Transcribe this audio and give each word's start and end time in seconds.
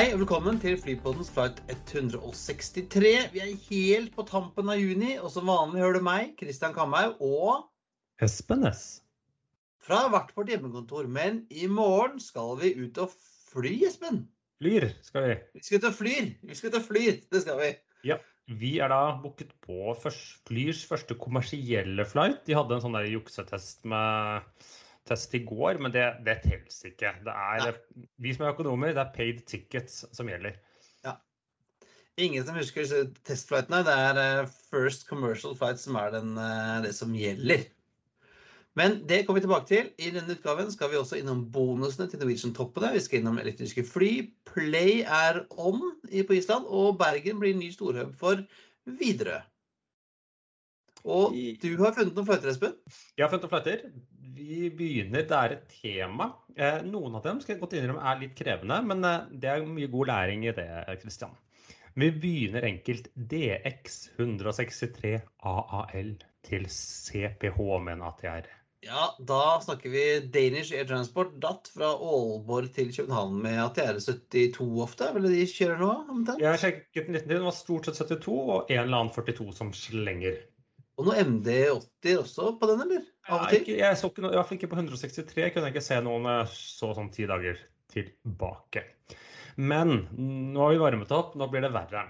Hei 0.00 0.14
og 0.14 0.22
velkommen 0.22 0.56
til 0.56 0.78
Flypoddens 0.80 1.28
flight 1.28 1.58
163. 1.68 3.10
Vi 3.34 3.40
er 3.42 3.50
helt 3.66 4.14
på 4.16 4.24
tampen 4.24 4.70
av 4.72 4.78
juni, 4.80 5.10
og 5.20 5.28
som 5.28 5.50
vanlig 5.50 5.82
hører 5.82 5.98
du 5.98 6.06
meg, 6.06 6.30
Christian 6.40 6.72
Kamhaug, 6.72 7.18
og 7.20 8.24
Espen 8.24 8.64
S. 8.70 9.02
fra 9.84 9.98
hvert 10.08 10.32
vårt 10.38 10.54
hjemmekontor. 10.54 11.04
Men 11.04 11.42
i 11.52 11.68
morgen 11.68 12.16
skal 12.16 12.56
vi 12.62 12.72
ut 12.80 12.96
og 13.04 13.12
fly, 13.52 13.74
Espen. 13.90 14.22
Flyr 14.64 14.88
skal 15.04 15.26
vi. 15.26 15.36
Vi 15.58 15.66
skal 15.66 15.82
ut 15.82 15.90
og 15.90 15.98
flyr. 15.98 16.32
Vi 16.48 16.56
skal 16.56 16.72
ut 16.72 16.80
og 16.80 16.88
flyr, 16.88 17.20
det 17.36 17.44
skal 17.44 17.60
vi. 17.60 17.70
Ja. 18.14 18.16
Vi 18.48 18.78
er 18.80 18.88
da 18.88 19.02
booket 19.20 19.52
på 19.68 19.92
først, 20.00 20.38
Flyrs 20.48 20.80
første 20.88 21.18
kommersielle 21.20 22.08
flight. 22.08 22.40
De 22.48 22.56
hadde 22.56 22.78
en 22.78 22.86
sånn 22.88 22.96
der 22.96 23.12
juksetest 23.18 23.84
med 23.84 24.48
test 25.08 25.34
i 25.34 25.42
går, 25.44 25.80
men 25.82 25.92
det, 25.94 26.04
det 26.26 26.40
teller 26.44 26.90
ikke. 26.90 27.14
Det 27.24 27.34
er, 27.34 27.80
vi 28.22 28.34
som 28.34 28.46
er 28.46 28.54
økonomer, 28.54 28.94
det 28.94 29.02
er 29.02 29.14
paid 29.14 29.42
tickets 29.48 30.04
som 30.16 30.30
gjelder. 30.30 30.56
Ja. 31.06 31.16
Ingen 32.20 32.46
som 32.46 32.58
husker 32.58 32.86
testflightene. 33.26 33.82
Det 33.86 33.96
er 34.06 34.22
eh, 34.22 34.54
first 34.70 35.08
commercial 35.08 35.56
flight 35.56 35.82
som 35.82 35.98
er 36.00 36.14
den, 36.14 36.36
eh, 36.38 36.80
det 36.86 36.94
som 36.96 37.14
gjelder. 37.16 37.66
Men 38.78 39.00
det 39.08 39.24
kommer 39.26 39.40
vi 39.40 39.44
tilbake 39.44 39.66
til. 39.66 39.88
I 39.98 40.12
denne 40.14 40.36
utgaven 40.36 40.70
skal 40.72 40.92
vi 40.92 40.98
også 41.00 41.18
innom 41.18 41.42
bonusene 41.52 42.06
til 42.10 42.20
Norwegian-toppene. 42.22 42.92
Vi 42.94 43.02
skal 43.02 43.20
innom 43.20 43.40
elektriske 43.42 43.82
fly. 43.84 44.12
Play 44.46 45.00
er 45.02 45.42
on 45.50 45.80
på 46.26 46.36
Island, 46.38 46.68
og 46.68 46.98
Bergen 47.00 47.40
blir 47.42 47.56
ny 47.58 47.72
storhub 47.74 48.14
for 48.18 48.44
Widerøe. 48.86 49.42
Og 51.04 51.34
du 51.62 51.70
har 51.80 51.94
funnet 51.96 52.14
noen 52.14 52.28
fløyter, 52.28 52.52
Espen? 52.52 52.74
Jeg 53.16 53.24
har 53.24 53.32
funnet 53.32 53.46
noen 53.46 53.54
flighter. 53.56 53.84
Vi 54.40 54.70
begynner, 54.72 55.26
Det 55.28 55.36
er 55.36 55.52
et 55.56 55.68
tema. 55.68 56.30
Eh, 56.56 56.80
noen 56.86 57.18
av 57.18 57.24
dem 57.26 57.40
skal 57.42 57.54
jeg 57.54 57.60
godt 57.60 57.76
innrømme 57.76 58.04
er 58.08 58.20
litt 58.22 58.36
krevende, 58.38 58.80
men 58.88 59.04
eh, 59.04 59.26
det 59.42 59.50
er 59.52 59.66
mye 59.68 59.90
god 59.92 60.10
læring 60.12 60.46
i 60.48 60.54
det. 60.56 60.68
Kristian. 61.02 61.36
Vi 61.98 62.08
begynner 62.22 62.64
enkelt. 62.64 63.10
DX 63.14 64.00
163 64.16 65.18
AAL 65.44 66.14
til 66.46 66.64
CPH 66.70 67.60
med 67.84 67.98
en 67.98 68.06
ATR. 68.08 68.48
Ja, 68.80 69.10
da 69.28 69.60
snakker 69.60 69.92
vi 69.92 70.04
Danish 70.32 70.72
Air 70.72 70.86
Transport, 70.88 71.34
DAT 71.42 71.68
fra 71.74 71.90
Aalborg 71.92 72.70
til 72.72 72.94
København 72.94 73.34
med 73.42 73.58
ATR72 73.66 74.68
ofte. 74.80 75.10
Ville 75.16 75.32
de 75.34 75.42
kjører 75.50 75.82
nå? 75.82 75.90
omtrent? 76.14 76.40
Jeg 76.40 76.62
sjekket 76.62 77.10
den 77.10 77.18
19, 77.18 77.28
det 77.28 77.42
var 77.44 77.56
stort 77.58 77.90
sett 77.90 78.00
72 78.00 78.38
og 78.38 78.72
en 78.72 78.80
eller 78.86 79.02
annen 79.02 79.12
42 79.12 79.50
som 79.58 79.74
slenger. 79.76 80.40
Og 81.00 81.06
noe 81.08 81.22
MD80 81.24 82.18
også 82.20 82.50
på 82.60 82.68
den, 82.68 82.82
eller? 82.84 83.04
Av 83.30 83.46
og 83.46 83.48
til? 83.48 83.62
ikke, 83.62 83.76
jeg 83.80 83.96
så 83.96 84.10
ikke 84.10 84.24
noe, 84.26 84.34
i 84.34 84.36
hvert 84.36 84.48
fall 84.50 84.58
ikke 84.58 84.68
på 84.68 84.76
163. 84.76 85.46
Kunne 85.54 85.70
jeg 85.70 85.72
ikke 85.72 85.86
se 85.86 85.96
noen 86.04 86.28
eh, 86.28 86.50
så 86.52 86.90
sånn 86.98 87.08
ti 87.14 87.24
dager 87.30 87.56
tilbake. 87.88 88.82
Men 89.56 89.94
nå 90.12 90.60
har 90.60 90.74
vi 90.74 90.82
varmet 90.82 91.14
opp, 91.16 91.32
nå 91.40 91.48
blir 91.48 91.64
det 91.64 91.72
verre. 91.72 92.04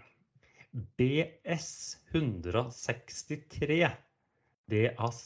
BS 0.98 1.70
163 2.10 3.78
DAC 4.70 5.22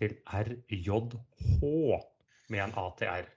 til 0.00 0.16
RJH 0.24 0.98
med 2.52 2.64
en 2.64 2.74
ATR. 2.80 3.28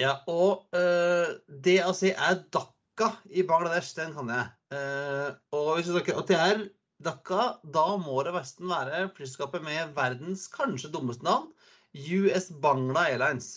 Ja, 0.00 0.14
og 0.28 0.68
uh, 0.76 1.32
DAC 1.48 2.06
er 2.12 2.40
Dhaka 2.52 3.10
i 3.32 3.44
Bangladesh, 3.48 3.96
den 3.96 4.14
kan 4.16 4.32
jeg. 4.32 4.52
Uh, 4.72 5.28
og 5.56 5.76
hvis 5.76 5.88
du 5.88 5.96
snakker 5.96 6.20
ATR 6.20 6.64
Dhaka, 7.04 7.58
da 7.74 7.84
må 8.00 8.22
det 8.26 8.32
nesten 8.36 8.70
være 8.70 9.04
flyselskapet 9.16 9.64
med 9.66 9.92
verdens 9.96 10.46
kanskje 10.52 10.92
dummeste 10.94 11.26
navn, 11.26 11.50
US 11.94 12.50
Bangla 12.64 13.06
Airlines. 13.12 13.52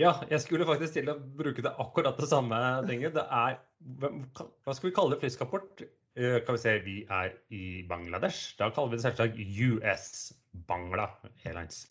Ja, 0.00 0.16
jeg 0.30 0.40
skulle 0.42 0.66
faktisk 0.66 0.96
til 0.96 1.10
å 1.12 1.18
bruke 1.38 1.62
det 1.62 1.74
akkurat 1.78 2.16
det 2.18 2.30
samme 2.30 2.56
tinget. 2.88 3.14
Det 3.14 3.26
er 3.30 3.60
Hva 3.84 4.74
skal 4.74 4.88
vi 4.88 4.94
kalle 4.96 5.14
det? 5.14 5.20
Flyskaport? 5.22 5.68
vårt? 5.82 5.92
Kan 6.14 6.54
vi 6.54 6.58
se, 6.62 6.78
vi 6.78 6.96
er 7.10 7.32
i 7.50 7.82
Bangladesh. 7.88 8.54
Da 8.58 8.70
kaller 8.70 8.92
vi 8.92 8.98
det 9.00 9.04
selvsagt 9.04 9.38
US 9.66 10.32
Bangla 10.68 11.08
Airlines. 11.44 11.88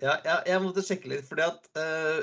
Ja, 0.00 0.14
jeg, 0.24 0.38
jeg 0.48 0.62
måtte 0.64 0.84
sjekke 0.84 1.10
litt, 1.12 1.26
fordi 1.28 1.44
at 1.44 1.66
uh, 1.76 2.22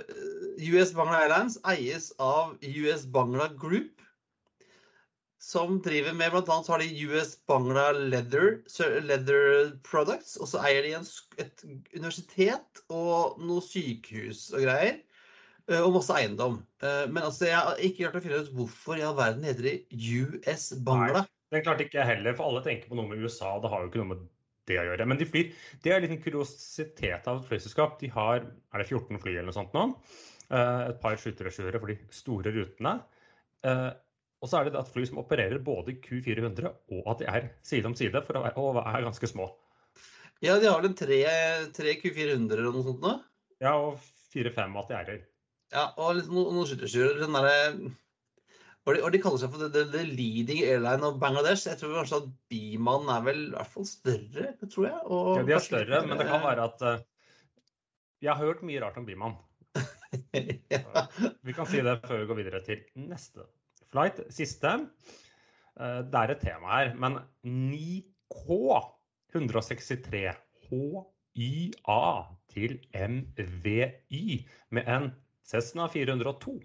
US 0.73 0.93
Bangla 0.97 1.19
Airlines 1.27 1.59
eies 1.69 2.09
av 2.17 2.55
US 2.65 3.05
Bangla 3.13 3.51
Group, 3.53 3.96
som 5.39 5.77
driver 5.85 6.15
med 6.17 6.31
blant 6.33 6.49
annet 6.49 6.65
så 6.65 6.73
har 6.73 6.81
de 6.81 7.07
US 7.07 7.35
Bangla 7.49 7.91
Leather, 7.93 8.61
Leather 9.05 9.73
Products, 9.85 10.35
og 10.41 10.49
så 10.49 10.63
eier 10.65 10.85
de 10.85 10.95
en, 10.97 11.05
et 11.41 11.65
universitet 11.93 12.81
og 12.89 13.37
noe 13.43 13.61
sykehus 13.61 14.47
og 14.55 14.65
greier, 14.65 14.97
eh, 15.69 15.81
og 15.81 15.93
masse 15.99 16.15
eiendom. 16.17 16.61
Eh, 16.81 17.05
Men 17.11 17.27
altså, 17.29 17.45
jeg 17.51 17.57
har 17.59 17.83
ikke 17.85 18.05
klart 18.05 18.17
å 18.19 18.23
finne 18.25 18.39
ut 18.41 18.55
hvorfor 18.57 18.97
i 18.97 19.05
all 19.05 19.17
verden 19.19 19.45
heter 19.45 19.69
de 19.69 19.75
US 20.23 20.71
Bangla. 20.81 21.21
Nei, 21.27 21.53
det 21.53 21.63
klarte 21.67 21.85
ikke 21.85 22.01
jeg 22.01 22.11
heller, 22.15 22.35
for 22.39 22.49
alle 22.49 22.63
tenker 22.65 22.89
på 22.89 22.97
noe 22.97 23.11
med 23.11 23.21
USA. 23.21 23.53
Det 23.61 23.71
har 23.71 23.85
jo 23.85 23.91
ikke 23.91 24.01
noe 24.01 24.13
med 24.15 24.25
det 24.67 24.81
å 24.81 24.87
gjøre. 24.89 25.05
Men 25.07 25.21
de 25.21 25.29
flyr. 25.29 25.53
Det 25.83 25.93
er 25.93 26.01
en 26.01 26.07
liten 26.07 26.23
kuriositet 26.23 27.29
av 27.29 27.39
et 27.39 27.47
flyselskap. 27.47 27.95
De 28.01 28.09
har 28.11 28.41
er 28.41 28.81
det 28.81 28.89
14 28.89 29.21
fly 29.21 29.37
eller 29.37 29.47
noe 29.47 29.55
sånt 29.55 29.77
nå. 29.77 29.85
Eh, 30.49 30.81
Et 30.89 30.99
par 30.99 31.15
skytterregissører 31.21 31.79
for 31.79 31.93
de 31.93 31.95
store 32.11 32.51
rutene. 32.57 32.97
Og 34.41 34.49
så 34.49 34.59
er 34.59 34.67
det 34.67 34.77
et 34.77 34.91
fly 34.93 35.05
som 35.09 35.21
opererer 35.21 35.61
både 35.65 35.95
Q400 36.03 36.67
og 36.93 37.07
ATR 37.13 37.47
side 37.65 37.89
om 37.89 37.95
side 37.97 38.21
for 38.25 38.37
å 38.37 38.43
være, 38.43 38.61
og 38.61 38.81
er 38.83 39.07
ganske 39.07 39.29
små. 39.29 39.47
Ja, 40.45 40.59
de 40.61 40.69
har 40.69 40.83
vel 40.83 40.93
tre, 40.97 41.23
tre 41.73 41.95
Q400 41.97 42.59
eller 42.59 42.69
noe 42.69 42.85
sånt 42.85 43.01
nå? 43.01 43.15
Ja, 43.63 43.73
og 43.81 43.97
fire-fem 44.33 44.75
ATR-er. 44.77 45.23
Ja, 45.73 45.89
og 45.97 46.19
liksom 46.19 46.37
noen, 46.37 46.59
noen 46.59 46.69
skytterstyrer. 46.69 47.23
Den 47.23 47.33
derre 47.33 47.95
og 48.87 48.95
de, 48.95 49.01
og 49.03 49.11
de 49.11 49.19
kaller 49.19 49.41
seg 49.41 49.51
for 49.51 49.67
the, 49.67 49.81
the, 49.91 50.03
leading 50.15 50.61
airline 50.63 51.03
of 51.03 51.17
Bangladesh. 51.19 51.65
Jeg 51.67 51.79
tror 51.81 51.97
kanskje 51.97 52.21
at 52.21 52.29
Biman 52.47 53.09
er 53.11 53.25
vel 53.25 53.41
i 53.49 53.51
hvert 53.51 53.73
fall 53.73 53.87
større, 53.89 54.53
tror 54.63 54.85
jeg. 54.87 55.01
Og 55.11 55.31
Ja, 55.33 55.43
de 55.49 55.55
er 55.57 55.65
større, 55.65 55.99
men 56.07 56.21
det 56.21 56.29
kan 56.29 56.45
være 56.45 56.69
at 56.69 56.85
uh, 56.87 57.03
Jeg 58.23 58.31
har 58.31 58.45
hørt 58.45 58.63
mye 58.63 58.79
rart 58.85 59.01
om 59.01 59.09
Biman. 59.09 59.35
ja. 60.71 61.03
Vi 61.43 61.57
kan 61.57 61.67
si 61.67 61.83
det 61.83 61.97
før 62.05 62.23
vi 62.23 62.29
går 62.29 62.39
videre 62.39 62.63
til 62.63 62.85
neste 63.09 63.43
flight. 63.91 64.21
Siste. 64.33 64.73
Eh, 65.79 66.01
Det 66.07 66.15
er 66.23 66.31
et 66.35 66.41
tema 66.41 66.67
her, 66.79 66.93
men 66.95 67.19
9K 67.45 68.81
163 69.35 70.33
HYA 70.69 72.01
til 72.53 72.79
MVY 72.93 74.47
med 74.71 74.87
en 74.87 75.11
Cessna 75.47 75.87
402. 75.87 76.59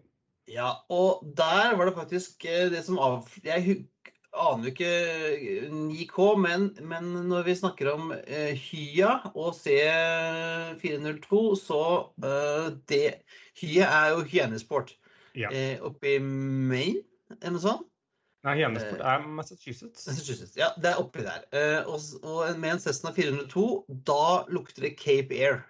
ja, 0.49 0.73
og 0.91 1.23
der 1.39 1.77
var 1.79 1.87
det 1.87 1.95
faktisk 1.95 2.45
eh, 2.45 2.71
det 2.73 2.85
som 2.85 2.99
av... 2.99 3.29
Jeg 3.45 3.85
aner 4.33 4.65
jo 4.65 4.71
ikke 4.73 4.89
eh, 5.37 5.69
9K, 5.71 6.19
men, 6.41 6.65
men 6.89 7.13
når 7.29 7.45
vi 7.47 7.55
snakker 7.61 7.93
om 7.93 8.11
eh, 8.27 8.57
Hya 8.59 9.13
og 9.37 9.53
C402, 9.55 11.43
så 11.61 11.83
eh, 12.25 12.69
det 12.91 13.05
Hya 13.61 13.87
er 13.87 14.11
jo 14.17 14.25
hyenesport 14.33 14.97
Ja. 15.35 15.49
eh, 15.49 15.79
oppe 15.81 16.17
i 16.17 16.19
Maine, 16.21 17.05
eller 17.41 17.57
noe 17.57 17.65
sånt. 17.65 17.89
Nei, 18.43 18.57
Hjenesport 18.59 19.03
er 19.07 19.27
Massachusetts. 19.37 20.07
Massachusetts. 20.09 20.57
Ja, 20.59 20.73
det 20.83 20.91
er 20.91 20.99
oppi 20.99 21.23
der. 21.23 21.45
Eh, 21.55 21.87
og, 21.87 22.03
og 22.27 22.57
med 22.59 22.75
en 22.75 22.81
Cessna 22.83 23.13
402, 23.15 23.67
da 24.09 24.25
lukter 24.51 24.89
det 24.89 24.97
Cape 24.99 25.37
Air. 25.39 25.61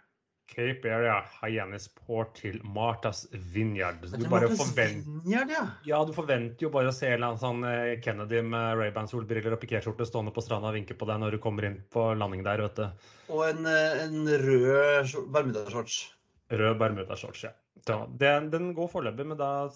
Cape 0.53 0.89
Air, 0.89 1.05
ja. 1.05 1.19
Hyannisport 1.43 2.35
til 2.41 2.59
Martas 2.65 3.27
Vineyard. 3.33 4.01
Du 4.05 4.25
bare 4.29 4.49
forventer 4.49 5.05
Vineyard, 5.05 5.53
ja. 5.53 5.67
Ja, 5.89 6.01
du 6.09 6.13
forventer 6.17 6.67
jo 6.67 6.73
bare 6.73 6.93
å 6.93 6.97
se 6.97 7.09
en 7.09 7.19
eller 7.19 7.35
annen 7.35 7.43
sånn 7.45 7.69
eh, 7.69 7.95
Kennedy 8.05 8.43
med 8.45 8.81
Ray-Ban-solbriller 8.81 9.57
og 9.57 9.63
pikéskjorte 9.63 10.09
stående 10.09 10.33
på 10.33 10.45
stranda 10.45 10.73
og 10.73 10.77
vinke 10.77 10.97
på 10.97 11.09
deg 11.09 11.21
når 11.23 11.37
du 11.37 11.43
kommer 11.45 11.69
inn 11.69 11.79
på 11.93 12.11
landing 12.17 12.45
der, 12.49 12.65
vet 12.67 12.81
du. 12.81 13.09
Og 13.33 13.47
en, 13.49 13.69
eh, 13.69 14.05
en 14.07 14.29
rød 14.47 15.17
bermudashorts. 15.33 16.05
Rød 16.53 16.81
bermudashorts, 16.81 17.49
ja. 17.49 17.53
Den, 17.85 18.53
den 18.53 18.73
går 18.77 18.93
foreløpig, 18.93 19.29
men 19.33 19.41
da 19.41 19.69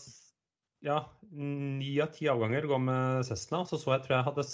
Ja, 0.85 0.99
ni 1.33 1.97
av 2.05 2.13
ti 2.15 2.29
avganger 2.31 2.67
går 2.69 2.81
med 2.85 3.27
Cessna. 3.27 3.63
Så 3.67 3.79
så 3.81 3.95
jeg 3.97 4.05
tror 4.05 4.17
jeg 4.19 4.27
hadde 4.29 4.45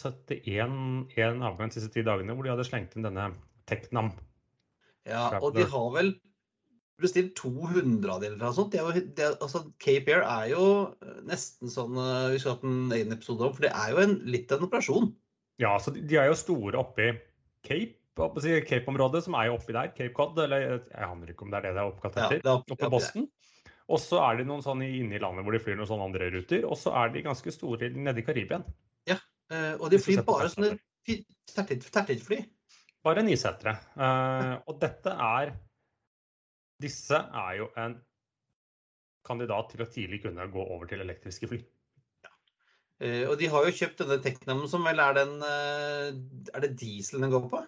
71 0.46 1.42
avgang 1.42 1.70
de 1.72 1.76
siste 1.76 1.90
ti 1.92 2.04
dagene 2.06 2.36
hvor 2.36 2.46
de 2.46 2.52
hadde 2.54 2.66
slengt 2.68 2.94
inn 2.96 3.06
denne 3.06 3.32
Teknam. 3.70 4.12
Ja, 5.08 5.38
og 5.42 5.54
de 5.56 5.64
har 5.66 5.88
vel 5.96 6.12
bestilt 7.02 7.34
200 7.38 8.06
av 8.12 8.20
dem 8.22 8.34
eller 8.36 8.44
noe 8.46 8.54
sånt. 8.54 8.74
De, 8.74 8.78
er- 8.78 9.36
altså, 9.42 9.64
Cape 9.82 10.12
Air 10.14 10.22
er 10.22 10.52
jo 10.52 10.66
eh, 11.02 11.18
nesten 11.26 11.70
sånn 11.72 11.96
eh, 11.98 12.28
Vi 12.34 12.38
skal 12.42 12.54
ha 12.54 12.68
en 12.68 12.92
egen 12.94 13.14
episode 13.16 13.42
om, 13.48 13.54
for 13.56 13.66
det 13.66 13.72
er 13.74 13.90
jo 13.94 14.02
en, 14.04 14.14
litt 14.30 14.52
en 14.54 14.66
operasjon. 14.68 15.10
Ja, 15.62 15.74
så 15.82 15.90
de 15.94 16.04
de 16.06 16.18
er 16.20 16.30
jo 16.30 16.38
store 16.38 16.78
oppi 16.78 17.10
Cape, 17.66 17.98
Cape-området, 18.68 19.22
som 19.26 19.34
er 19.38 19.48
jo 19.50 19.56
oppi 19.58 19.74
der. 19.74 19.90
Cape 19.96 20.12
Cod, 20.16 20.38
eller 20.42 20.62
jeg 20.66 20.80
aner 21.06 21.30
ikke 21.34 21.46
om 21.46 21.52
det 21.52 21.60
er 21.60 21.68
det 21.68 21.74
det 21.76 21.82
er 21.82 21.90
oppkalt 21.90 22.16
etter. 22.18 22.40
er 22.42 22.62
Oppe 22.62 22.86
i 22.86 22.90
Boston. 22.92 23.28
Og 23.92 24.00
så 24.00 24.22
er 24.24 24.40
det 24.40 24.46
noen 24.48 24.64
sånn 24.64 24.80
inne 24.86 25.18
i 25.18 25.20
landet 25.20 25.44
hvor 25.44 25.54
de 25.54 25.60
flyr 25.60 25.76
noen 25.76 25.90
sånne 25.90 26.08
andre 26.08 26.30
ruter. 26.32 26.64
Og 26.64 26.78
så 26.80 26.94
er 27.02 27.12
de 27.12 27.26
ganske 27.26 27.52
store 27.52 27.90
nede 27.92 28.22
i 28.22 28.24
Karibia. 28.24 28.62
Ja, 29.10 29.18
og 29.76 29.90
de 29.92 30.00
flyr 30.00 30.24
bare 30.24 30.48
sånne 30.48 30.74
tertidfly. 31.52 32.40
Bare 33.02 33.24
nysettere. 33.26 33.74
Eh, 33.98 34.54
og 34.70 34.78
dette 34.82 35.18
er 35.26 35.54
Disse 36.82 37.14
er 37.14 37.52
jo 37.60 37.68
en 37.78 37.92
kandidat 39.26 39.68
til 39.70 39.84
å 39.84 39.86
tidlig 39.86 40.18
kunne 40.24 40.48
gå 40.50 40.62
over 40.64 40.88
til 40.90 41.04
elektriske 41.04 41.46
fly. 41.50 41.60
Eh, 43.02 43.22
og 43.28 43.36
de 43.38 43.50
har 43.52 43.66
jo 43.66 43.74
kjøpt 43.76 44.02
denne 44.02 44.18
Teknamen 44.22 44.70
som 44.70 44.82
vel 44.86 45.02
er 45.02 45.14
den 45.14 45.36
eh, 45.46 46.08
Er 46.54 46.64
det 46.64 46.72
diesel 46.80 47.22
den 47.22 47.30
går 47.34 47.46
på? 47.52 47.62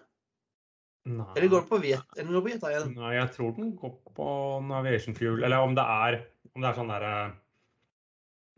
Nei. 1.05 1.25
Eller 1.35 1.51
går 1.51 1.61
den 1.61 1.69
på 1.69 1.77
Viet, 1.83 2.05
eller 2.17 2.33
går 2.33 2.41
på 2.41 2.49
Jetta 2.49 2.69
igjen? 2.71 2.93
Nei, 2.97 3.11
jeg 3.13 3.31
tror 3.35 3.51
den 3.59 3.75
går 3.77 3.91
på 4.17 4.29
Aviation 4.73 5.17
Fuel. 5.17 5.43
Eller 5.45 5.61
om 5.61 5.75
det 5.77 5.83
er, 5.85 6.17
om 6.55 6.63
det 6.63 6.71
er 6.71 6.79
sånn 6.79 6.89
derre 6.89 7.11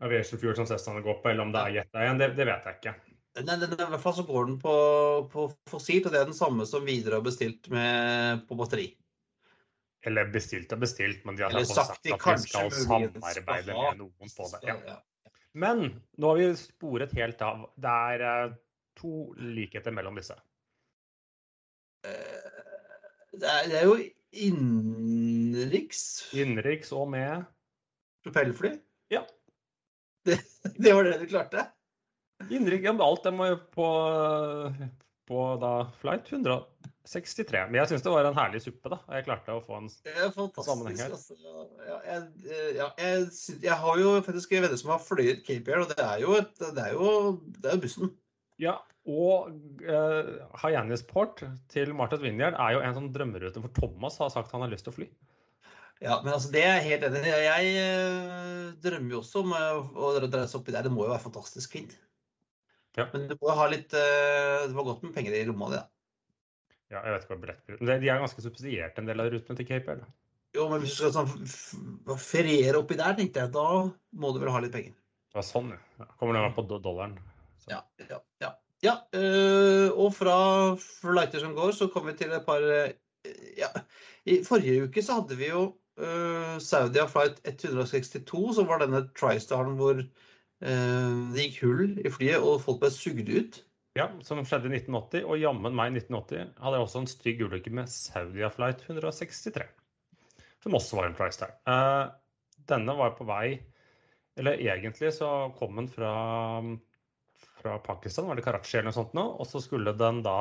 Aviation 0.06 0.40
Fuel 0.40 0.56
som 0.56 0.68
Cessna 0.70 1.02
går 1.04 1.20
på, 1.20 1.28
eller 1.28 1.44
om 1.44 1.52
det 1.52 1.60
er 1.60 1.76
Jetta 1.80 2.04
igjen, 2.06 2.22
det, 2.22 2.30
det 2.38 2.46
vet 2.48 2.70
jeg 2.70 2.80
ikke. 2.80 2.94
Nei, 3.38 3.58
den, 3.60 3.74
I 3.76 3.90
hvert 3.92 4.02
fall 4.02 4.16
så 4.16 4.24
går 4.26 4.48
den 4.48 4.56
på, 4.62 4.76
på 5.32 5.44
fossilt, 5.70 6.08
og 6.08 6.14
det 6.14 6.22
er 6.22 6.30
den 6.30 6.38
samme 6.38 6.64
som 6.66 6.88
Widerøe 6.88 7.20
har 7.20 7.26
bestilt 7.26 7.68
med, 7.74 8.46
på 8.48 8.56
batteri. 8.58 8.88
Eller 10.08 10.30
bestilt 10.32 10.72
og 10.72 10.80
bestilt, 10.82 11.24
men 11.28 11.36
de 11.36 11.44
har 11.44 11.54
sagt 11.66 11.76
sagt 11.76 12.04
de 12.06 12.14
at 12.14 12.24
vi 12.24 12.48
skal 12.48 12.72
samarbeide 12.72 13.44
skal 13.44 13.68
med 13.68 14.00
noen 14.00 14.34
på 14.38 14.48
det. 14.54 14.62
Ja. 14.70 14.78
Ja. 14.88 14.98
Men 15.58 15.88
nå 16.16 16.32
har 16.32 16.40
vi 16.40 16.50
sporet 16.56 17.14
helt 17.18 17.42
av. 17.42 17.68
Det 17.76 17.94
er 18.12 18.24
eh, 18.30 18.56
to 18.98 19.32
likheter 19.36 19.94
mellom 19.94 20.18
disse. 20.18 20.38
Eh, 22.06 22.50
Det 23.38 23.48
er, 23.48 23.66
det 23.70 23.80
er 23.80 23.86
jo 23.86 23.96
innenriks 24.38 26.00
Innenriks 26.36 26.92
og 26.96 27.08
med 27.12 27.44
propellfly. 28.26 28.76
Ja. 29.14 29.24
Det, 30.28 30.36
det 30.76 30.92
var 30.92 31.06
det 31.06 31.18
du 31.22 31.26
klarte? 31.30 31.62
Innenriks 32.50 32.84
ja, 32.84 32.92
Alt 32.92 33.24
det 33.24 33.32
må 33.34 33.46
jo 33.48 33.58
på, 33.72 33.86
på 35.30 35.44
da 35.62 35.70
flight 36.02 36.28
163. 36.32 37.62
Men 37.70 37.78
jeg 37.80 37.90
syns 37.92 38.04
det 38.04 38.12
var 38.12 38.28
en 38.28 38.36
herlig 38.36 38.60
suppe, 38.66 38.92
da. 38.92 38.98
Jeg 39.14 39.24
klarte 39.28 39.56
å 39.56 39.62
få 39.64 39.78
en 39.78 39.88
Sammenheng 39.88 41.00
her. 41.00 41.14
Altså. 41.16 41.38
Ja, 41.86 41.98
jeg, 42.10 42.26
eh, 42.44 42.70
ja, 42.76 42.90
jeg, 43.00 43.30
jeg 43.64 43.78
har 43.84 44.02
jo 44.02 44.12
faktisk 44.26 44.52
venner 44.58 44.76
som 44.78 44.92
har 44.92 45.00
fløyet 45.02 45.46
Cape 45.46 45.72
Air, 45.72 45.86
og 45.86 45.94
det 45.94 46.04
er 46.04 46.22
jo, 46.26 46.36
et, 46.42 46.52
det 46.60 46.84
er 46.84 46.92
jo, 46.98 47.12
det 47.56 47.70
er 47.70 47.78
jo 47.78 47.84
bussen. 47.86 48.12
Ja, 48.60 48.76
og 49.08 49.48
uh, 49.88 50.28
Hyannisport 50.62 51.40
til 51.72 51.94
Martha 51.96 52.18
Vinjard 52.20 52.58
er 52.60 52.76
jo 52.76 52.84
en 52.84 52.96
sånn 52.96 53.10
drømmerute, 53.14 53.62
for 53.64 53.74
Thomas 53.76 54.20
har 54.20 54.32
sagt 54.34 54.52
han 54.52 54.64
har 54.66 54.72
lyst 54.72 54.88
til 54.88 54.92
å 54.94 54.98
fly. 55.00 55.08
Ja, 55.98 56.20
men 56.22 56.30
altså, 56.32 56.50
det 56.54 56.62
er 56.62 56.76
jeg 56.78 56.92
helt 56.92 57.06
enig 57.08 57.24
i. 57.26 57.38
Jeg 57.42 57.70
eh, 57.82 58.66
drømmer 58.84 59.16
jo 59.16 59.22
også 59.22 59.42
om 59.42 59.54
eh, 59.56 59.96
å 59.98 60.10
seg 60.20 60.60
oppi 60.60 60.74
der. 60.74 60.86
Det 60.86 60.92
må 60.94 61.04
jo 61.04 61.10
være 61.10 61.24
fantastisk 61.24 61.74
fint. 61.74 61.96
Ja. 62.98 63.08
Men 63.12 63.26
du 63.30 63.34
må 63.40 63.54
ha 63.54 63.66
litt 63.70 63.92
eh, 63.94 64.64
Det 64.66 64.74
var 64.74 64.86
godt 64.88 65.04
med 65.04 65.12
penger 65.14 65.34
i 65.36 65.44
lomma 65.46 65.68
di, 65.72 65.80
da. 65.80 65.88
Ja, 66.88 67.02
jeg 67.02 67.12
vet 67.12 67.24
ikke 67.24 67.34
hva 67.34 67.40
billettpris 67.42 67.82
Men 67.82 68.00
De 68.00 68.08
er 68.08 68.22
ganske 68.22 68.42
subsidiert, 68.42 68.96
en 68.98 69.10
del 69.10 69.22
av 69.22 69.28
rutene 69.34 69.58
til 69.58 69.68
Cape 69.68 69.92
Air. 69.92 70.06
Jo, 70.56 70.68
men 70.70 70.80
hvis 70.82 70.94
du 70.96 71.02
skal 71.02 71.12
sånn 71.14 72.22
feriere 72.22 72.78
oppi 72.80 72.96
der, 72.98 73.18
tenkte 73.18 73.44
jeg, 73.44 73.52
da 73.54 73.66
må 74.22 74.32
du 74.32 74.40
vel 74.40 74.54
ha 74.54 74.62
litt 74.64 74.74
penger. 74.74 74.94
Det 75.28 75.36
var 75.36 75.46
sånn, 75.46 75.74
ja. 75.74 76.06
Kommer 76.16 76.38
det 76.38 76.46
an 76.46 76.56
på 76.56 76.64
dollaren. 76.70 77.18
Så. 77.60 77.74
Ja, 77.74 77.82
ja, 78.08 78.22
ja. 78.40 78.54
Ja 78.84 78.94
øh, 79.14 79.90
og 79.92 80.14
fra 80.14 80.38
flighter 80.76 81.42
som 81.42 81.54
går, 81.54 81.70
så 81.76 81.90
kommer 81.92 82.12
vi 82.12 82.18
til 82.18 82.32
et 82.32 82.46
par 82.46 82.62
øh, 82.62 82.88
Ja, 83.58 83.68
i 84.24 84.40
forrige 84.46 84.84
uke 84.86 85.02
så 85.02 85.18
hadde 85.18 85.36
vi 85.36 85.48
jo 85.48 85.62
øh, 85.98 86.60
Saudia 86.60 87.04
flight 87.10 87.40
162, 87.44 88.54
som 88.56 88.68
var 88.68 88.78
denne 88.84 89.08
tristaren 89.18 89.76
hvor 89.76 89.98
det 89.98 91.38
gikk 91.38 91.60
hull 91.62 91.98
i 92.02 92.10
flyet, 92.10 92.42
og 92.42 92.62
folk 92.64 92.80
ble 92.82 92.90
sugd 92.90 93.28
ut. 93.30 93.60
Ja, 93.98 94.06
som 94.22 94.44
skjedde 94.46 94.68
i 94.70 94.78
1980, 94.78 95.24
og 95.26 95.40
jammen 95.40 95.74
meg 95.74 95.90
i 95.90 96.00
1980 96.02 96.52
hadde 96.62 96.78
jeg 96.78 96.86
også 96.86 97.00
en 97.02 97.10
stygg 97.10 97.40
ulykke 97.42 97.72
med 97.74 97.90
Saudia 97.90 98.50
Flight 98.54 98.84
163. 98.86 99.64
Som 100.62 100.76
også 100.78 100.98
var 100.98 101.08
en 101.08 101.16
TriStar. 101.18 101.56
Eh, 101.66 102.04
denne 102.70 102.94
var 102.98 103.16
på 103.18 103.26
vei 103.26 103.58
Eller 104.38 104.60
egentlig 104.62 105.10
så 105.16 105.48
kom 105.58 105.74
den 105.80 105.88
fra, 105.90 106.12
fra 107.58 107.78
Pakistan, 107.84 108.26
var 108.28 108.38
det 108.38 108.44
Karachi 108.46 108.78
eller 108.78 108.90
noe 108.90 108.96
sånt 108.96 109.14
nå, 109.18 109.24
og 109.40 109.46
så 109.48 109.60
skulle 109.62 109.94
den 109.98 110.22
da 110.26 110.38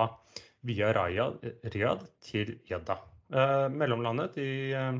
via 0.67 0.91
Riyadh, 0.95 2.05
til 2.23 2.55
Jeddah. 2.67 3.03
Eh, 3.33 3.67
mellomlandet 3.73 4.37
i, 4.41 4.49
eh, 4.77 4.99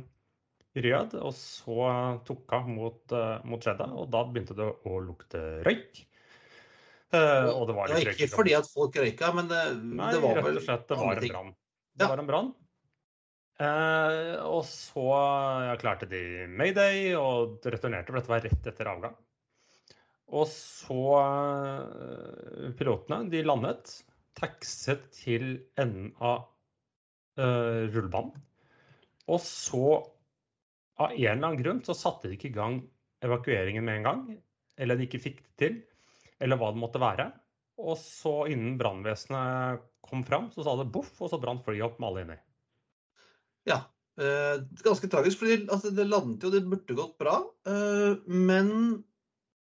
Riyadh, 0.77 1.15
og 1.21 1.33
så 1.33 1.87
tok 2.27 2.51
hun 2.57 2.75
mot, 2.75 3.01
eh, 3.11 3.39
mot 3.47 3.63
Jeddah, 3.63 3.93
og 3.97 4.11
da 4.13 4.23
begynte 4.25 4.55
det 4.57 4.67
å 4.85 4.99
lukte 5.01 5.63
røyk. 5.65 6.03
Eh, 7.15 7.47
og 7.47 7.67
det 7.69 7.75
var 7.75 7.87
Det 7.87 7.95
litt 8.01 8.07
var 8.09 8.13
ikke 8.17 8.35
fordi 8.35 8.53
at 8.57 8.67
folk 8.67 8.95
røyka, 8.99 9.33
men 9.33 9.47
det, 9.47 9.63
Nei, 9.79 10.11
det 10.11 10.21
var 10.21 10.35
rett 10.35 10.45
vel 10.49 10.57
og 10.59 10.65
slett. 10.65 10.87
Det 10.87 10.97
var 10.99 11.15
en 11.15 11.29
brann. 11.31 11.53
Det 11.97 12.03
Ja. 12.03 12.07
var 12.11 12.19
en 12.19 12.27
brann. 12.27 12.53
Eh, 13.59 14.35
og 14.45 14.63
så 14.65 15.79
klarte 15.81 16.07
de 16.07 16.45
mayday 16.47 17.15
og 17.17 17.59
returnerte, 17.63 18.11
for 18.11 18.19
dette 18.19 18.29
var 18.29 18.41
rett 18.41 18.67
etter 18.67 18.85
avgang. 18.91 19.15
Og 20.35 20.47
så 20.51 21.01
eh, 21.21 22.67
Pilotene 22.77 23.29
de 23.31 23.43
landet, 23.45 23.93
taxet 24.37 25.07
til 25.15 25.55
enden 25.79 26.11
av 26.21 26.43
uh, 27.39 27.87
rullebanen. 27.89 28.35
Og 29.27 29.39
så, 29.41 29.97
av 31.01 31.15
en 31.15 31.17
eller 31.17 31.47
annen 31.47 31.61
grunn, 31.63 31.79
så 31.83 31.95
satte 31.97 32.29
de 32.29 32.37
ikke 32.37 32.51
i 32.51 32.57
gang 32.57 32.77
evakueringen 33.25 33.87
med 33.87 33.99
en 33.99 34.07
gang. 34.07 34.21
Eller 34.77 34.99
de 34.99 35.07
ikke 35.07 35.23
fikk 35.23 35.41
det 35.41 35.55
til, 35.63 35.79
eller 36.43 36.59
hva 36.61 36.69
det 36.73 36.83
måtte 36.83 37.01
være. 37.01 37.31
Og 37.81 37.97
så 38.01 38.35
innen 38.53 38.77
brannvesenet 38.77 39.83
kom 40.05 40.23
fram, 40.27 40.51
så 40.53 40.63
sa 40.65 40.77
det 40.79 40.89
boff, 40.93 41.15
og 41.21 41.31
så 41.31 41.41
brant 41.41 41.65
flyet 41.65 41.85
opp 41.89 41.97
med 41.97 42.09
alle 42.11 42.25
inni. 42.27 42.37
Ja. 43.67 43.81
eh, 44.21 44.61
ganske 44.85 45.09
tragisk, 45.11 45.41
for 45.41 45.49
altså, 45.49 45.91
det 45.97 46.07
landet 46.07 46.45
jo, 46.45 46.53
det 46.53 46.63
burde 46.69 46.97
gått 46.97 47.17
bra. 47.21 47.41
eh, 47.69 48.21
men 48.29 49.03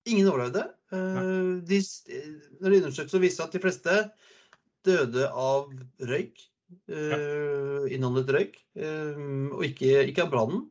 ingen 0.08 0.30
overlevde. 0.30 0.66
Eh, 0.92 1.52
de, 1.68 1.80
eh, 2.12 2.30
når 2.60 2.74
de 2.74 2.80
undersøkte, 2.82 3.12
så 3.14 3.22
viste 3.22 3.46
at 3.46 3.54
de 3.54 3.62
fleste 3.62 3.98
døde 4.86 5.28
av 5.30 5.70
røyk. 6.02 6.48
Uh, 6.88 7.84
innholdet 7.92 8.30
røyk, 8.32 8.54
eh, 8.80 9.18
og 9.52 9.60
ikke, 9.66 10.06
ikke 10.08 10.24
av 10.24 10.30
brannen. 10.32 10.62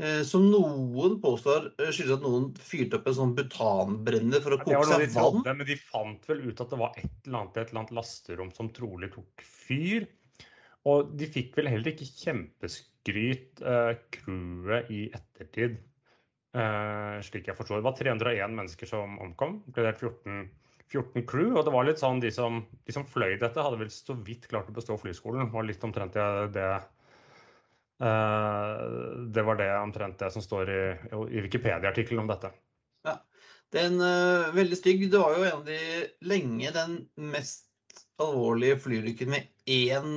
Eh, 0.00 0.22
som 0.24 0.46
noen 0.48 1.18
påstår 1.20 1.66
eh, 1.76 1.90
skyldes 1.92 2.14
at 2.16 2.22
noen 2.24 2.46
fyrte 2.56 2.96
opp 2.96 3.08
en 3.10 3.16
sånn 3.18 3.34
butanbrenner 3.36 4.40
for 4.40 4.56
å 4.56 4.58
koke 4.62 4.78
var 4.78 5.02
de 5.02 5.08
seg 5.10 5.18
vann. 5.18 5.42
men 5.44 5.66
de 5.68 5.76
fant 5.76 6.30
vel 6.30 6.40
ut 6.46 6.62
at 6.64 6.72
det 6.72 6.78
var 6.80 6.94
et 6.96 7.10
eller 7.26 7.42
annet, 7.42 7.58
et 7.58 7.66
eller 7.66 7.82
annet 7.82 7.92
lasterom 7.98 8.52
som 8.56 8.70
trolig 8.72 9.10
tok 9.12 9.44
fyr. 9.44 10.08
Og 10.88 11.12
de 11.20 11.28
fikk 11.28 11.52
vel 11.58 11.68
heller 11.68 11.92
ikke 11.92 12.08
kjempeskryt, 12.08 13.60
crewet 14.16 14.88
i 14.88 15.02
ettertid, 15.18 15.76
eh, 15.76 15.89
slik 16.50 17.46
jeg 17.46 17.54
forstår. 17.54 17.78
Det 17.78 17.86
var 17.86 17.94
301 17.98 18.54
mennesker 18.56 18.88
som 18.90 19.18
omkom, 19.22 19.60
inkludert 19.70 20.00
14, 20.02 20.48
14 20.90 21.26
crew. 21.26 21.52
Og 21.54 21.64
det 21.66 21.74
var 21.74 21.86
litt 21.86 22.00
sånn, 22.02 22.20
de 22.22 22.30
som, 22.34 22.62
de 22.86 22.94
som 22.94 23.06
fløy 23.06 23.36
dette, 23.40 23.62
hadde 23.62 23.78
vel 23.80 23.92
så 23.94 24.16
vidt 24.26 24.48
klart 24.50 24.70
å 24.70 24.74
bestå 24.76 24.98
flyskolen. 25.00 25.46
Det 25.46 25.54
var 25.54 25.68
litt 25.68 25.86
omtrent 25.86 26.16
det, 26.16 26.26
det 26.56 26.66
eh, 28.02 29.44
var 29.46 29.60
det 29.60 29.70
omtrent 29.78 30.18
det 30.20 30.32
som 30.34 30.44
står 30.44 30.74
i, 30.74 30.82
i 31.38 31.44
Wikipedia-artikkelen 31.46 32.24
om 32.24 32.30
dette. 32.32 32.52
Ja, 33.06 33.16
Den 33.72 34.00
uh, 34.02 34.50
veldig 34.56 34.78
stygg. 34.80 35.06
Det 35.12 35.22
var 35.22 35.38
jo 35.38 35.46
en 35.46 35.58
av 35.60 35.66
de 35.68 35.80
lenge 36.26 36.74
den 36.74 37.00
mest 37.30 37.68
alvorlige 38.20 38.80
flyulykken 38.84 39.30
med 39.32 39.50
én 39.70 40.08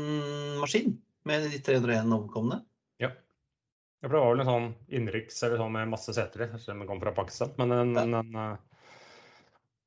maskin. 0.60 0.98
Med 1.24 1.46
de 1.48 1.60
301 1.63 2.10
omkomne. 2.12 2.63
Ja. 4.03 4.10
For 4.10 4.17
det 4.17 4.19
var 4.19 4.33
vel 4.33 4.43
en 4.43 4.50
sånn 4.50 4.65
innenriks 4.91 5.38
eller 5.48 5.62
sånn 5.62 5.72
med 5.72 5.91
masse 5.93 6.12
seter 6.15 6.43
i, 6.43 6.50
selv 6.60 6.75
om 6.75 6.83
den 6.83 6.89
kom 6.89 7.00
fra 7.00 7.13
Pakistan. 7.15 7.53
Men 7.62 7.72
en, 7.72 7.93
Ja. 7.95 8.03
en, 8.03 8.13
en, 8.19 8.36
eh, 8.36 8.57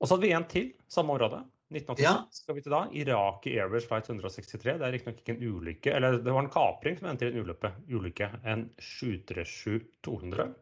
Og 0.01 0.09
så 0.09 0.15
hadde 0.17 0.27
vi 0.27 0.33
en 0.37 0.45
til, 0.49 0.73
samme 0.89 1.13
område. 1.13 1.43
1986 1.73 2.03
Ja. 2.05 2.27
skal 2.31 2.55
vi 2.55 2.63
til 2.63 2.73
da. 2.73 2.89
Iraki 2.93 3.59
Airways 3.59 3.87
flight 3.89 4.09
163. 4.09 4.79
Det 4.79 4.87
er 4.87 4.93
riktignok 4.93 5.21
ikke 5.21 5.35
en 5.35 5.43
ulykke, 5.43 5.95
eller 5.95 6.19
det 6.23 6.33
var 6.33 6.45
en 6.45 6.51
kapring 6.53 6.99
som 6.99 7.09
endte 7.09 7.27
i 7.27 7.33
en 7.33 7.43
ulykke. 7.43 7.73
ulykke 7.91 8.31
en 8.45 8.71
737-200. 8.79 10.55